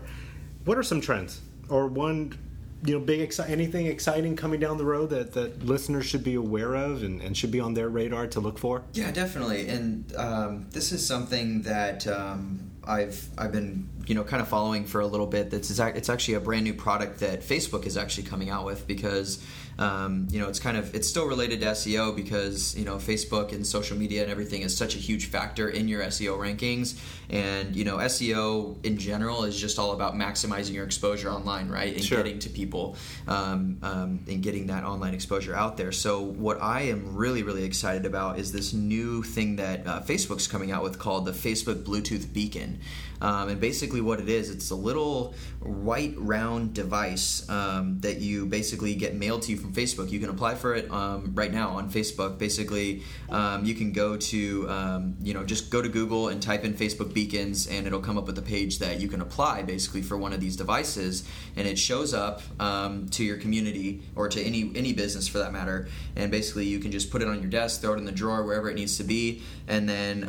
what 0.64 0.76
are 0.76 0.82
some 0.82 1.00
trends 1.00 1.40
or 1.68 1.86
one 1.86 2.36
you 2.84 2.98
know 2.98 3.04
big 3.04 3.26
exci- 3.26 3.48
anything 3.48 3.86
exciting 3.86 4.36
coming 4.36 4.60
down 4.60 4.76
the 4.76 4.84
road 4.84 5.10
that, 5.10 5.32
that 5.32 5.64
listeners 5.64 6.04
should 6.06 6.22
be 6.22 6.34
aware 6.34 6.74
of 6.74 7.02
and, 7.02 7.22
and 7.22 7.36
should 7.36 7.50
be 7.50 7.60
on 7.60 7.74
their 7.74 7.88
radar 7.88 8.26
to 8.28 8.40
look 8.40 8.58
for? 8.58 8.82
Yeah, 8.92 9.10
definitely. 9.10 9.68
And 9.68 10.14
um, 10.16 10.66
this 10.70 10.92
is 10.92 11.06
something 11.06 11.62
that 11.62 12.06
um, 12.06 12.70
I've 12.84 13.28
I've 13.38 13.52
been 13.52 13.88
you 14.06 14.14
know 14.14 14.24
kind 14.24 14.40
of 14.40 14.48
following 14.48 14.84
for 14.84 15.00
a 15.00 15.06
little 15.06 15.26
bit. 15.26 15.50
That's 15.50 15.70
it's 15.78 16.08
actually 16.08 16.34
a 16.34 16.40
brand 16.40 16.64
new 16.64 16.74
product 16.74 17.20
that 17.20 17.42
Facebook 17.42 17.86
is 17.86 17.96
actually 17.96 18.24
coming 18.24 18.50
out 18.50 18.64
with 18.64 18.86
because 18.86 19.44
um, 19.78 20.26
you 20.30 20.40
know 20.40 20.48
it's 20.48 20.58
kind 20.58 20.76
of 20.76 20.94
it's 20.94 21.08
still 21.08 21.26
related 21.26 21.60
to 21.60 21.66
SEO 21.66 22.14
because 22.14 22.76
you 22.76 22.84
know 22.84 22.96
Facebook 22.96 23.52
and 23.52 23.66
social 23.66 23.96
media 23.96 24.22
and 24.22 24.30
everything 24.30 24.62
is 24.62 24.76
such 24.76 24.94
a 24.94 24.98
huge 24.98 25.26
factor 25.26 25.68
in 25.68 25.88
your 25.88 26.02
SEO 26.04 26.38
rankings. 26.38 26.98
And 27.28 27.74
you 27.74 27.84
know 27.84 27.96
SEO 27.96 28.84
in 28.86 28.96
general 28.98 29.44
is 29.44 29.58
just 29.60 29.78
all 29.78 29.92
about 29.92 30.14
maximizing 30.14 30.74
your 30.74 30.84
exposure 30.84 31.30
online, 31.30 31.68
right? 31.68 31.94
And 31.94 32.04
Sure. 32.04 32.18
getting 32.18 32.38
to 32.40 32.48
people 32.48 32.96
um, 33.26 33.78
um, 33.82 34.20
and 34.28 34.42
getting 34.42 34.68
that 34.68 34.84
online 34.84 35.14
exposure 35.14 35.54
out 35.54 35.76
there. 35.76 35.92
So 35.92 36.22
what 36.22 36.62
I 36.62 36.82
am 36.82 37.16
really 37.16 37.42
really 37.42 37.64
excited 37.64 38.06
about 38.06 38.38
is 38.38 38.52
this 38.52 38.72
new 38.72 39.22
thing 39.22 39.56
that 39.56 39.86
uh, 39.86 40.00
Facebook's 40.02 40.46
coming 40.46 40.70
out 40.70 40.82
with 40.82 40.98
called 40.98 41.24
the 41.26 41.32
Facebook 41.32 41.82
Bluetooth 41.82 42.32
Beacon. 42.32 42.78
Um, 43.20 43.48
and 43.48 43.60
basically, 43.60 43.95
what 44.00 44.20
it 44.20 44.28
is, 44.28 44.50
it's 44.50 44.70
a 44.70 44.74
little 44.74 45.34
white 45.60 46.14
round 46.16 46.74
device 46.74 47.48
um, 47.48 47.98
that 48.00 48.18
you 48.18 48.46
basically 48.46 48.94
get 48.94 49.14
mailed 49.14 49.42
to 49.42 49.52
you 49.52 49.56
from 49.56 49.72
Facebook. 49.72 50.10
You 50.10 50.20
can 50.20 50.30
apply 50.30 50.54
for 50.54 50.74
it 50.74 50.90
um, 50.90 51.32
right 51.34 51.52
now 51.52 51.70
on 51.70 51.90
Facebook. 51.90 52.38
Basically, 52.38 53.02
um, 53.30 53.64
you 53.64 53.74
can 53.74 53.92
go 53.92 54.16
to 54.16 54.68
um, 54.68 55.16
you 55.20 55.34
know 55.34 55.44
just 55.44 55.70
go 55.70 55.82
to 55.82 55.88
Google 55.88 56.28
and 56.28 56.42
type 56.42 56.64
in 56.64 56.74
Facebook 56.74 57.12
beacons, 57.12 57.66
and 57.66 57.86
it'll 57.86 58.00
come 58.00 58.18
up 58.18 58.26
with 58.26 58.38
a 58.38 58.42
page 58.42 58.78
that 58.78 59.00
you 59.00 59.08
can 59.08 59.20
apply 59.20 59.62
basically 59.62 60.02
for 60.02 60.16
one 60.16 60.32
of 60.32 60.40
these 60.40 60.56
devices, 60.56 61.26
and 61.56 61.66
it 61.66 61.78
shows 61.78 62.14
up 62.14 62.42
um, 62.60 63.08
to 63.10 63.24
your 63.24 63.36
community 63.36 64.02
or 64.14 64.28
to 64.28 64.42
any 64.42 64.70
any 64.74 64.92
business 64.92 65.26
for 65.28 65.38
that 65.38 65.52
matter. 65.52 65.88
And 66.14 66.30
basically, 66.30 66.66
you 66.66 66.78
can 66.78 66.92
just 66.92 67.10
put 67.10 67.22
it 67.22 67.28
on 67.28 67.40
your 67.40 67.50
desk, 67.50 67.80
throw 67.80 67.94
it 67.94 67.98
in 67.98 68.04
the 68.04 68.12
drawer 68.12 68.44
wherever 68.44 68.70
it 68.70 68.74
needs 68.74 68.96
to 68.98 69.04
be, 69.04 69.42
and 69.66 69.88
then 69.88 70.22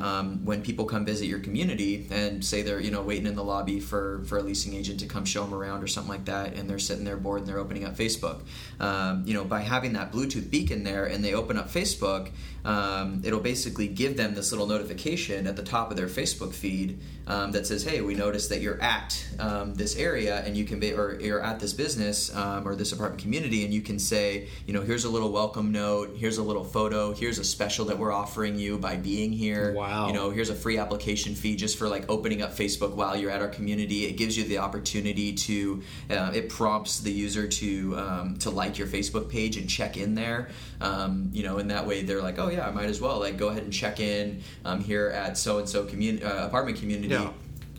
when 0.44 0.62
people 0.62 0.86
come 0.86 1.06
visit 1.06 1.26
your 1.28 1.40
community 1.40 2.08
and 2.12 2.44
say 2.44 2.62
they're 2.62 2.80
you 2.80 2.92
know 2.92 3.02
waiting 3.02 3.28
in 3.28 3.36
the 3.36 3.44
lobby 3.44 3.57
for 3.82 4.24
for 4.26 4.38
a 4.38 4.42
leasing 4.42 4.74
agent 4.76 5.00
to 5.00 5.06
come 5.06 5.26
show 5.26 5.44
them 5.44 5.54
around 5.54 5.84
or 5.84 5.88
something 5.88 6.12
like 6.12 6.26
that, 6.26 6.54
and 6.54 6.70
they're 6.70 6.80
sitting 6.80 7.04
there 7.04 7.18
bored 7.18 7.42
and 7.42 7.48
they're 7.48 7.60
opening 7.60 7.86
up 7.86 7.96
Facebook, 7.96 8.42
um, 8.80 9.24
you 9.26 9.34
know 9.34 9.44
by 9.44 9.62
having 9.62 9.94
that 9.94 10.12
Bluetooth 10.12 10.50
beacon 10.50 10.84
there 10.84 11.06
and 11.06 11.24
they 11.24 11.34
open 11.34 11.58
up 11.58 11.70
Facebook, 11.70 12.32
um, 12.66 13.22
it'll 13.24 13.40
basically 13.40 13.88
give 13.88 14.18
them 14.18 14.36
this 14.36 14.52
little 14.52 14.68
notification 14.68 15.48
at 15.48 15.56
the 15.56 15.64
top 15.64 15.92
of 15.92 15.98
their 15.98 16.08
Facebook 16.08 16.54
feed 16.54 17.00
um, 17.28 17.52
that 17.52 17.68
says, 17.68 17.84
"Hey, 17.84 18.02
we 18.02 18.16
noticed 18.16 18.50
that 18.50 18.62
you're 18.62 18.82
at 18.82 19.24
um, 19.40 19.74
this 19.76 19.96
area, 19.98 20.42
and 20.46 20.58
you 20.58 20.66
can 20.66 20.80
be, 20.80 20.94
or 20.94 21.20
you're 21.20 21.44
at 21.44 21.60
this 21.60 21.74
business 21.74 22.34
um, 22.36 22.68
or 22.68 22.76
this 22.76 22.92
apartment 22.92 23.22
community, 23.22 23.66
and 23.66 23.74
you 23.74 23.82
can 23.82 24.00
say, 24.00 24.48
you 24.66 24.74
know, 24.74 24.82
here's 24.82 25.06
a 25.06 25.10
little 25.10 25.32
welcome 25.32 25.72
note, 25.72 26.16
here's 26.18 26.38
a 26.38 26.44
little 26.44 26.64
photo, 26.64 27.14
here's 27.14 27.40
a 27.40 27.44
special 27.44 27.86
that 27.86 27.98
we're 27.98 28.12
offering 28.12 28.58
you 28.58 28.78
by 28.78 28.96
being 28.96 29.32
here. 29.32 29.74
Wow. 29.74 30.08
You 30.08 30.14
know, 30.14 30.30
here's 30.30 30.50
a 30.50 30.56
free 30.56 30.78
application 30.78 31.36
fee 31.36 31.56
just 31.56 31.78
for 31.78 31.88
like 31.88 32.10
opening 32.10 32.42
up 32.42 32.56
Facebook 32.56 32.96
while 32.96 33.16
you're 33.16 33.32
at 33.32 33.42
our 33.42 33.48
community. 33.48 34.06
It 34.06 34.14
gives 34.14 34.38
you 34.38 34.46
the 34.46 34.60
opportunity 34.60 35.34
to, 35.34 35.84
uh, 36.10 36.32
it 36.34 36.50
prompts 36.50 37.00
the 37.00 37.12
user 37.12 37.48
to 37.48 37.98
um, 37.98 38.38
to 38.40 38.50
like 38.50 38.78
your 38.78 38.88
Facebook 38.88 39.30
page 39.30 39.58
and 39.58 39.70
check 39.70 39.98
in 39.98 40.16
there. 40.16 40.50
Um, 40.80 41.30
you 41.34 41.44
know, 41.44 41.58
in 41.58 41.68
that 41.70 41.86
way, 41.86 42.04
they're 42.04 42.22
like, 42.22 42.40
oh 42.40 42.50
yeah, 42.50 42.68
I 42.68 42.72
might 42.72 42.90
as 42.90 43.02
well 43.02 43.20
like 43.20 43.38
go 43.38 43.50
ahead 43.50 43.64
and 43.64 43.74
check 43.74 44.00
in 44.00 44.42
um, 44.64 44.80
here 44.82 45.08
at 45.10 45.38
so 45.38 45.58
and 45.60 45.68
so 45.68 45.86
community 45.86 46.24
apartment 46.26 46.78
community, 46.78 47.08
Yeah. 47.10 47.17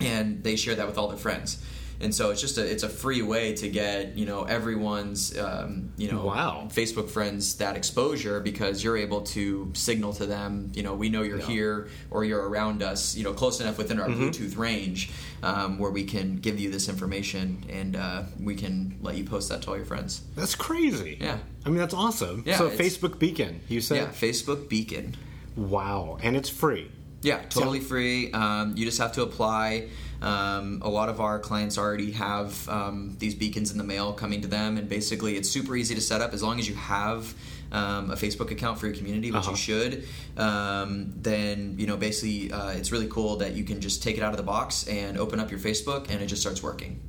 And 0.00 0.43
they 0.45 0.57
share 0.57 0.75
that 0.76 0.87
with 0.87 0.99
all 0.99 1.09
their 1.09 1.17
friends. 1.19 1.62
And 2.00 2.14
so 2.14 2.31
it's 2.31 2.40
just 2.40 2.59
a 2.59 2.64
it's 2.64 2.85
a 2.85 2.88
free 2.88 3.23
way 3.23 3.55
to 3.57 3.69
get 3.69 4.17
you 4.17 4.25
know 4.25 4.45
everyone's 4.45 5.37
um, 5.37 5.93
you 5.97 6.09
know 6.12 6.25
Wow. 6.26 6.69
Facebook 6.71 7.11
friends 7.11 7.57
that 7.57 7.76
exposure 7.76 8.38
because 8.38 8.85
you're 8.85 8.97
able 8.97 9.23
to 9.23 9.73
signal 9.75 10.12
to 10.12 10.25
them 10.26 10.71
you 10.76 10.85
know 10.85 10.95
we 10.95 11.09
know 11.09 11.23
you're 11.23 11.40
Yeah. 11.40 11.47
here 11.47 11.88
or 12.12 12.25
you're 12.25 12.49
around 12.49 12.85
us 12.85 13.17
you 13.17 13.25
know 13.25 13.33
close 13.33 13.61
enough 13.61 13.78
within 13.78 13.99
our 13.99 14.07
Mm-hmm. 14.09 14.28
Bluetooth 14.28 14.57
range 14.57 15.11
um, 15.43 15.81
where 15.81 15.90
we 15.90 16.05
can 16.05 16.37
give 16.37 16.61
you 16.61 16.71
this 16.71 16.88
information 16.88 17.64
and 17.69 17.97
uh, 17.97 18.23
we 18.40 18.55
can 18.55 18.97
let 19.02 19.17
you 19.17 19.25
post 19.25 19.49
that 19.49 19.62
to 19.62 19.71
all 19.71 19.76
your 19.76 19.85
friends. 19.85 20.23
That's 20.37 20.55
crazy. 20.55 21.19
Yeah. 21.21 21.38
I 21.67 21.69
mean, 21.69 21.78
that's 21.78 21.95
awesome. 21.95 22.45
Yeah, 22.47 22.59
so, 22.59 22.71
Facebook 22.71 23.19
Beacon, 23.19 23.61
you 23.69 23.81
said? 23.81 23.97
Yeah, 23.97 24.07
Facebook 24.11 24.69
Beacon. 24.69 25.17
Wow. 25.57 26.19
And 26.23 26.37
it's 26.37 26.49
free. 26.49 26.90
Yeah, 27.23 27.41
totally 27.49 27.81
free. 27.81 28.31
Um, 28.33 28.75
you 28.77 28.85
just 28.85 28.99
have 28.99 29.13
to 29.13 29.23
apply. 29.23 29.89
Um, 30.23 30.81
a 30.85 30.89
lot 30.89 31.09
of 31.09 31.21
our 31.21 31.39
clients 31.39 31.79
already 31.79 32.13
have 32.13 32.69
um, 32.69 33.17
these 33.19 33.35
beacons 33.35 33.71
in 33.73 33.79
the 33.79 33.85
mail 33.85 34.13
coming 34.13 34.41
to 34.43 34.49
them, 34.49 34.77
and 34.77 34.89
basically 34.89 35.37
it's 35.37 35.49
super 35.49 35.77
easy 35.77 35.95
to 35.95 36.01
set 36.01 36.21
up 36.21 36.33
as 36.33 36.43
long 36.43 36.59
as 36.59 36.69
you 36.69 36.75
have 36.75 37.35
um, 37.71 38.11
a 38.11 38.15
Facebook 38.15 38.51
account 38.51 38.79
for 38.79 38.87
your 38.87 38.97
community, 38.97 39.31
which 39.31 39.41
Uh-huh. 39.43 39.51
you 39.53 39.57
should. 39.57 40.05
Um, 40.37 41.13
then 41.17 41.75
you 41.79 41.87
know, 41.87 41.97
basically, 41.97 42.51
uh, 42.53 42.71
it's 42.71 42.91
really 42.93 43.09
cool 43.09 43.37
that 43.37 43.53
you 43.55 43.65
can 43.65 43.81
just 43.81 44.03
take 44.03 44.17
it 44.17 44.23
out 44.23 44.31
of 44.33 44.37
the 44.37 44.43
box 44.45 44.87
and 44.89 45.19
open 45.19 45.39
up 45.41 45.51
your 45.51 45.61
Facebook, 45.61 46.11
and 46.11 46.23
it 46.23 46.27
just 46.27 46.41
starts 46.43 46.63
working. 46.63 47.01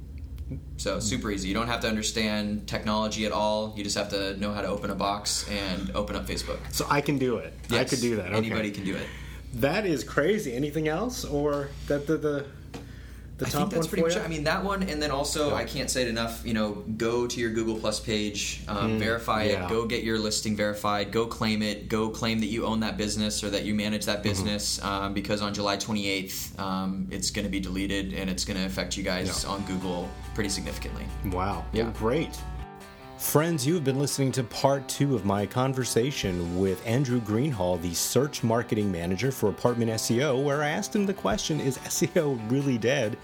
So 0.77 0.99
super 0.99 1.29
easy. 1.29 1.47
You 1.47 1.53
don't 1.53 1.67
have 1.67 1.81
to 1.81 1.87
understand 1.87 2.67
technology 2.67 3.25
at 3.27 3.31
all. 3.31 3.73
You 3.77 3.83
just 3.83 3.95
have 3.97 4.09
to 4.09 4.35
know 4.37 4.51
how 4.51 4.61
to 4.61 4.67
open 4.67 4.89
a 4.89 4.95
box 4.95 5.47
and 5.49 5.91
open 5.95 6.15
up 6.15 6.25
Facebook. 6.25 6.57
So 6.71 6.87
I 6.89 7.01
can 7.01 7.19
do 7.19 7.37
it. 7.37 7.53
I 7.69 7.75
Yes, 7.75 7.89
could 7.91 8.01
do 8.01 8.15
that. 8.15 8.27
Okay. 8.29 8.37
Anybody 8.37 8.71
can 8.71 8.83
do 8.83 8.95
it. 8.95 9.05
That 9.55 9.85
is 9.85 10.03
crazy. 10.03 10.53
Anything 10.53 10.87
else? 10.87 11.25
Or 11.25 11.69
that 11.87 12.05
the, 12.07 12.17
the, 12.17 12.45
the 13.37 13.45
I 13.45 13.49
top 13.49 13.61
think 13.61 13.71
that's 13.71 13.73
one 13.85 13.87
pretty 13.89 14.01
for 14.03 14.07
much. 14.09 14.15
you? 14.17 14.21
I 14.21 14.27
mean, 14.27 14.43
that 14.43 14.63
one, 14.63 14.83
and 14.83 15.01
then 15.01 15.11
also, 15.11 15.49
Yeah. 15.49 15.55
I 15.55 15.63
can't 15.63 15.89
say 15.89 16.01
it 16.03 16.07
enough. 16.07 16.45
You 16.45 16.53
know, 16.53 16.83
go 16.97 17.25
to 17.25 17.39
your 17.39 17.49
Google 17.51 17.77
Plus 17.79 17.99
page, 17.99 18.61
um, 18.67 18.99
verify 18.99 19.47
Mm, 19.47 19.51
yeah. 19.51 19.65
it, 19.65 19.69
go 19.69 19.85
get 19.85 20.03
your 20.03 20.19
listing 20.19 20.55
verified, 20.55 21.11
go 21.11 21.25
claim 21.25 21.61
it, 21.61 21.87
go 21.89 22.09
claim 22.09 22.39
that 22.39 22.47
you 22.47 22.65
own 22.65 22.81
that 22.81 22.97
business 22.97 23.43
or 23.43 23.49
that 23.49 23.63
you 23.63 23.73
manage 23.73 24.01
Mm-hmm. 24.01 24.11
that 24.11 24.23
business, 24.23 24.83
um, 24.83 25.13
because 25.13 25.41
on 25.41 25.53
July 25.53 25.77
28th, 25.77 26.59
um, 26.59 27.07
it's 27.11 27.31
going 27.31 27.45
to 27.45 27.51
be 27.51 27.59
deleted 27.59 28.13
and 28.13 28.29
it's 28.29 28.43
going 28.45 28.57
to 28.57 28.65
affect 28.65 28.97
you 28.97 29.03
guys 29.03 29.43
Yeah. 29.45 29.51
on 29.51 29.63
Google 29.65 30.09
pretty 30.35 30.49
significantly. 30.49 31.05
Wow. 31.31 31.65
Yeah. 31.73 31.83
Well, 31.83 31.93
great. 31.93 32.37
Friends, 33.19 33.67
you 33.67 33.73
have 33.75 33.83
been 33.83 33.99
listening 33.99 34.31
to 34.31 34.43
part 34.45 34.87
two 34.87 35.13
of 35.13 35.25
my 35.25 35.45
conversation 35.45 36.57
with 36.57 36.81
Andrew 36.87 37.19
Greenhall, 37.19 37.79
the 37.79 37.93
search 37.93 38.43
marketing 38.43 38.89
manager 38.89 39.29
for 39.29 39.49
Apartment 39.49 39.91
SEO, 39.91 40.41
where 40.41 40.63
I 40.63 40.69
asked 40.69 40.95
him 40.95 41.05
the 41.05 41.13
question 41.13 41.59
Is 41.59 41.77
SEO 41.79 42.39
really 42.49 42.77
dead? 42.77 43.17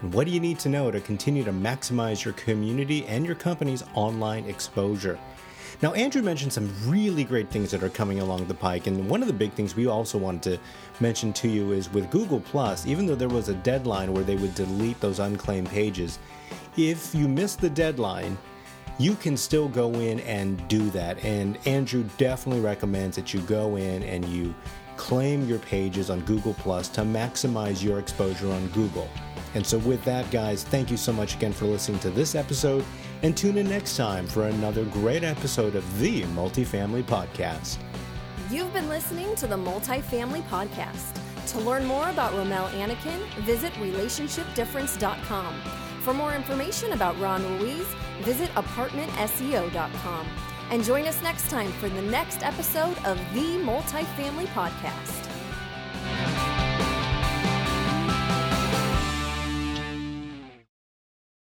And 0.00 0.14
what 0.14 0.26
do 0.26 0.32
you 0.32 0.38
need 0.38 0.60
to 0.60 0.68
know 0.68 0.92
to 0.92 1.00
continue 1.00 1.42
to 1.42 1.52
maximize 1.52 2.24
your 2.24 2.34
community 2.34 3.04
and 3.06 3.26
your 3.26 3.34
company's 3.34 3.82
online 3.94 4.44
exposure? 4.44 5.18
Now, 5.82 5.92
Andrew 5.94 6.22
mentioned 6.22 6.52
some 6.52 6.72
really 6.86 7.24
great 7.24 7.50
things 7.50 7.72
that 7.72 7.82
are 7.82 7.90
coming 7.90 8.20
along 8.20 8.46
the 8.46 8.54
pike, 8.54 8.86
and 8.86 9.10
one 9.10 9.22
of 9.22 9.26
the 9.26 9.34
big 9.34 9.52
things 9.52 9.74
we 9.74 9.88
also 9.88 10.18
wanted 10.18 10.42
to 10.44 10.60
mention 11.00 11.32
to 11.34 11.48
you 11.48 11.72
is 11.72 11.92
with 11.92 12.10
Google 12.10 12.40
Plus, 12.40 12.86
even 12.86 13.06
though 13.06 13.16
there 13.16 13.28
was 13.28 13.48
a 13.48 13.54
deadline 13.54 14.14
where 14.14 14.24
they 14.24 14.36
would 14.36 14.54
delete 14.54 15.00
those 15.00 15.18
unclaimed 15.18 15.68
pages, 15.68 16.20
if 16.76 17.12
you 17.12 17.26
miss 17.26 17.56
the 17.56 17.68
deadline, 17.68 18.38
you 18.98 19.14
can 19.14 19.36
still 19.36 19.68
go 19.68 19.92
in 19.94 20.20
and 20.20 20.66
do 20.68 20.90
that. 20.90 21.24
And 21.24 21.58
Andrew 21.66 22.04
definitely 22.18 22.62
recommends 22.62 23.16
that 23.16 23.32
you 23.32 23.40
go 23.40 23.76
in 23.76 24.02
and 24.02 24.24
you 24.26 24.54
claim 24.96 25.48
your 25.48 25.58
pages 25.58 26.10
on 26.10 26.20
Google 26.20 26.54
Plus 26.54 26.88
to 26.88 27.02
maximize 27.02 27.82
your 27.82 27.98
exposure 27.98 28.50
on 28.50 28.66
Google. 28.68 29.08
And 29.54 29.66
so, 29.66 29.78
with 29.78 30.02
that, 30.04 30.30
guys, 30.30 30.64
thank 30.64 30.90
you 30.90 30.96
so 30.96 31.12
much 31.12 31.34
again 31.34 31.52
for 31.52 31.66
listening 31.66 31.98
to 32.00 32.10
this 32.10 32.34
episode. 32.34 32.84
And 33.22 33.36
tune 33.36 33.58
in 33.58 33.68
next 33.68 33.96
time 33.96 34.26
for 34.26 34.48
another 34.48 34.84
great 34.86 35.24
episode 35.24 35.76
of 35.76 35.98
the 35.98 36.22
Multifamily 36.22 37.04
Podcast. 37.04 37.76
You've 38.50 38.72
been 38.72 38.88
listening 38.88 39.34
to 39.36 39.46
the 39.46 39.56
Multifamily 39.56 40.42
Podcast. 40.44 41.18
To 41.48 41.60
learn 41.60 41.84
more 41.84 42.08
about 42.08 42.32
Romel 42.32 42.70
Anakin, 42.70 43.22
visit 43.44 43.72
relationshipdifference.com. 43.74 45.81
For 46.02 46.12
more 46.12 46.34
information 46.34 46.92
about 46.92 47.18
Ron 47.20 47.44
Ruiz, 47.58 47.86
visit 48.22 48.50
apartmentseo.com. 48.56 50.26
And 50.70 50.82
join 50.82 51.06
us 51.06 51.22
next 51.22 51.48
time 51.48 51.70
for 51.72 51.88
the 51.88 52.02
next 52.02 52.42
episode 52.42 52.96
of 53.04 53.18
the 53.34 53.58
Multifamily 53.58 54.46
Podcast. 54.48 55.21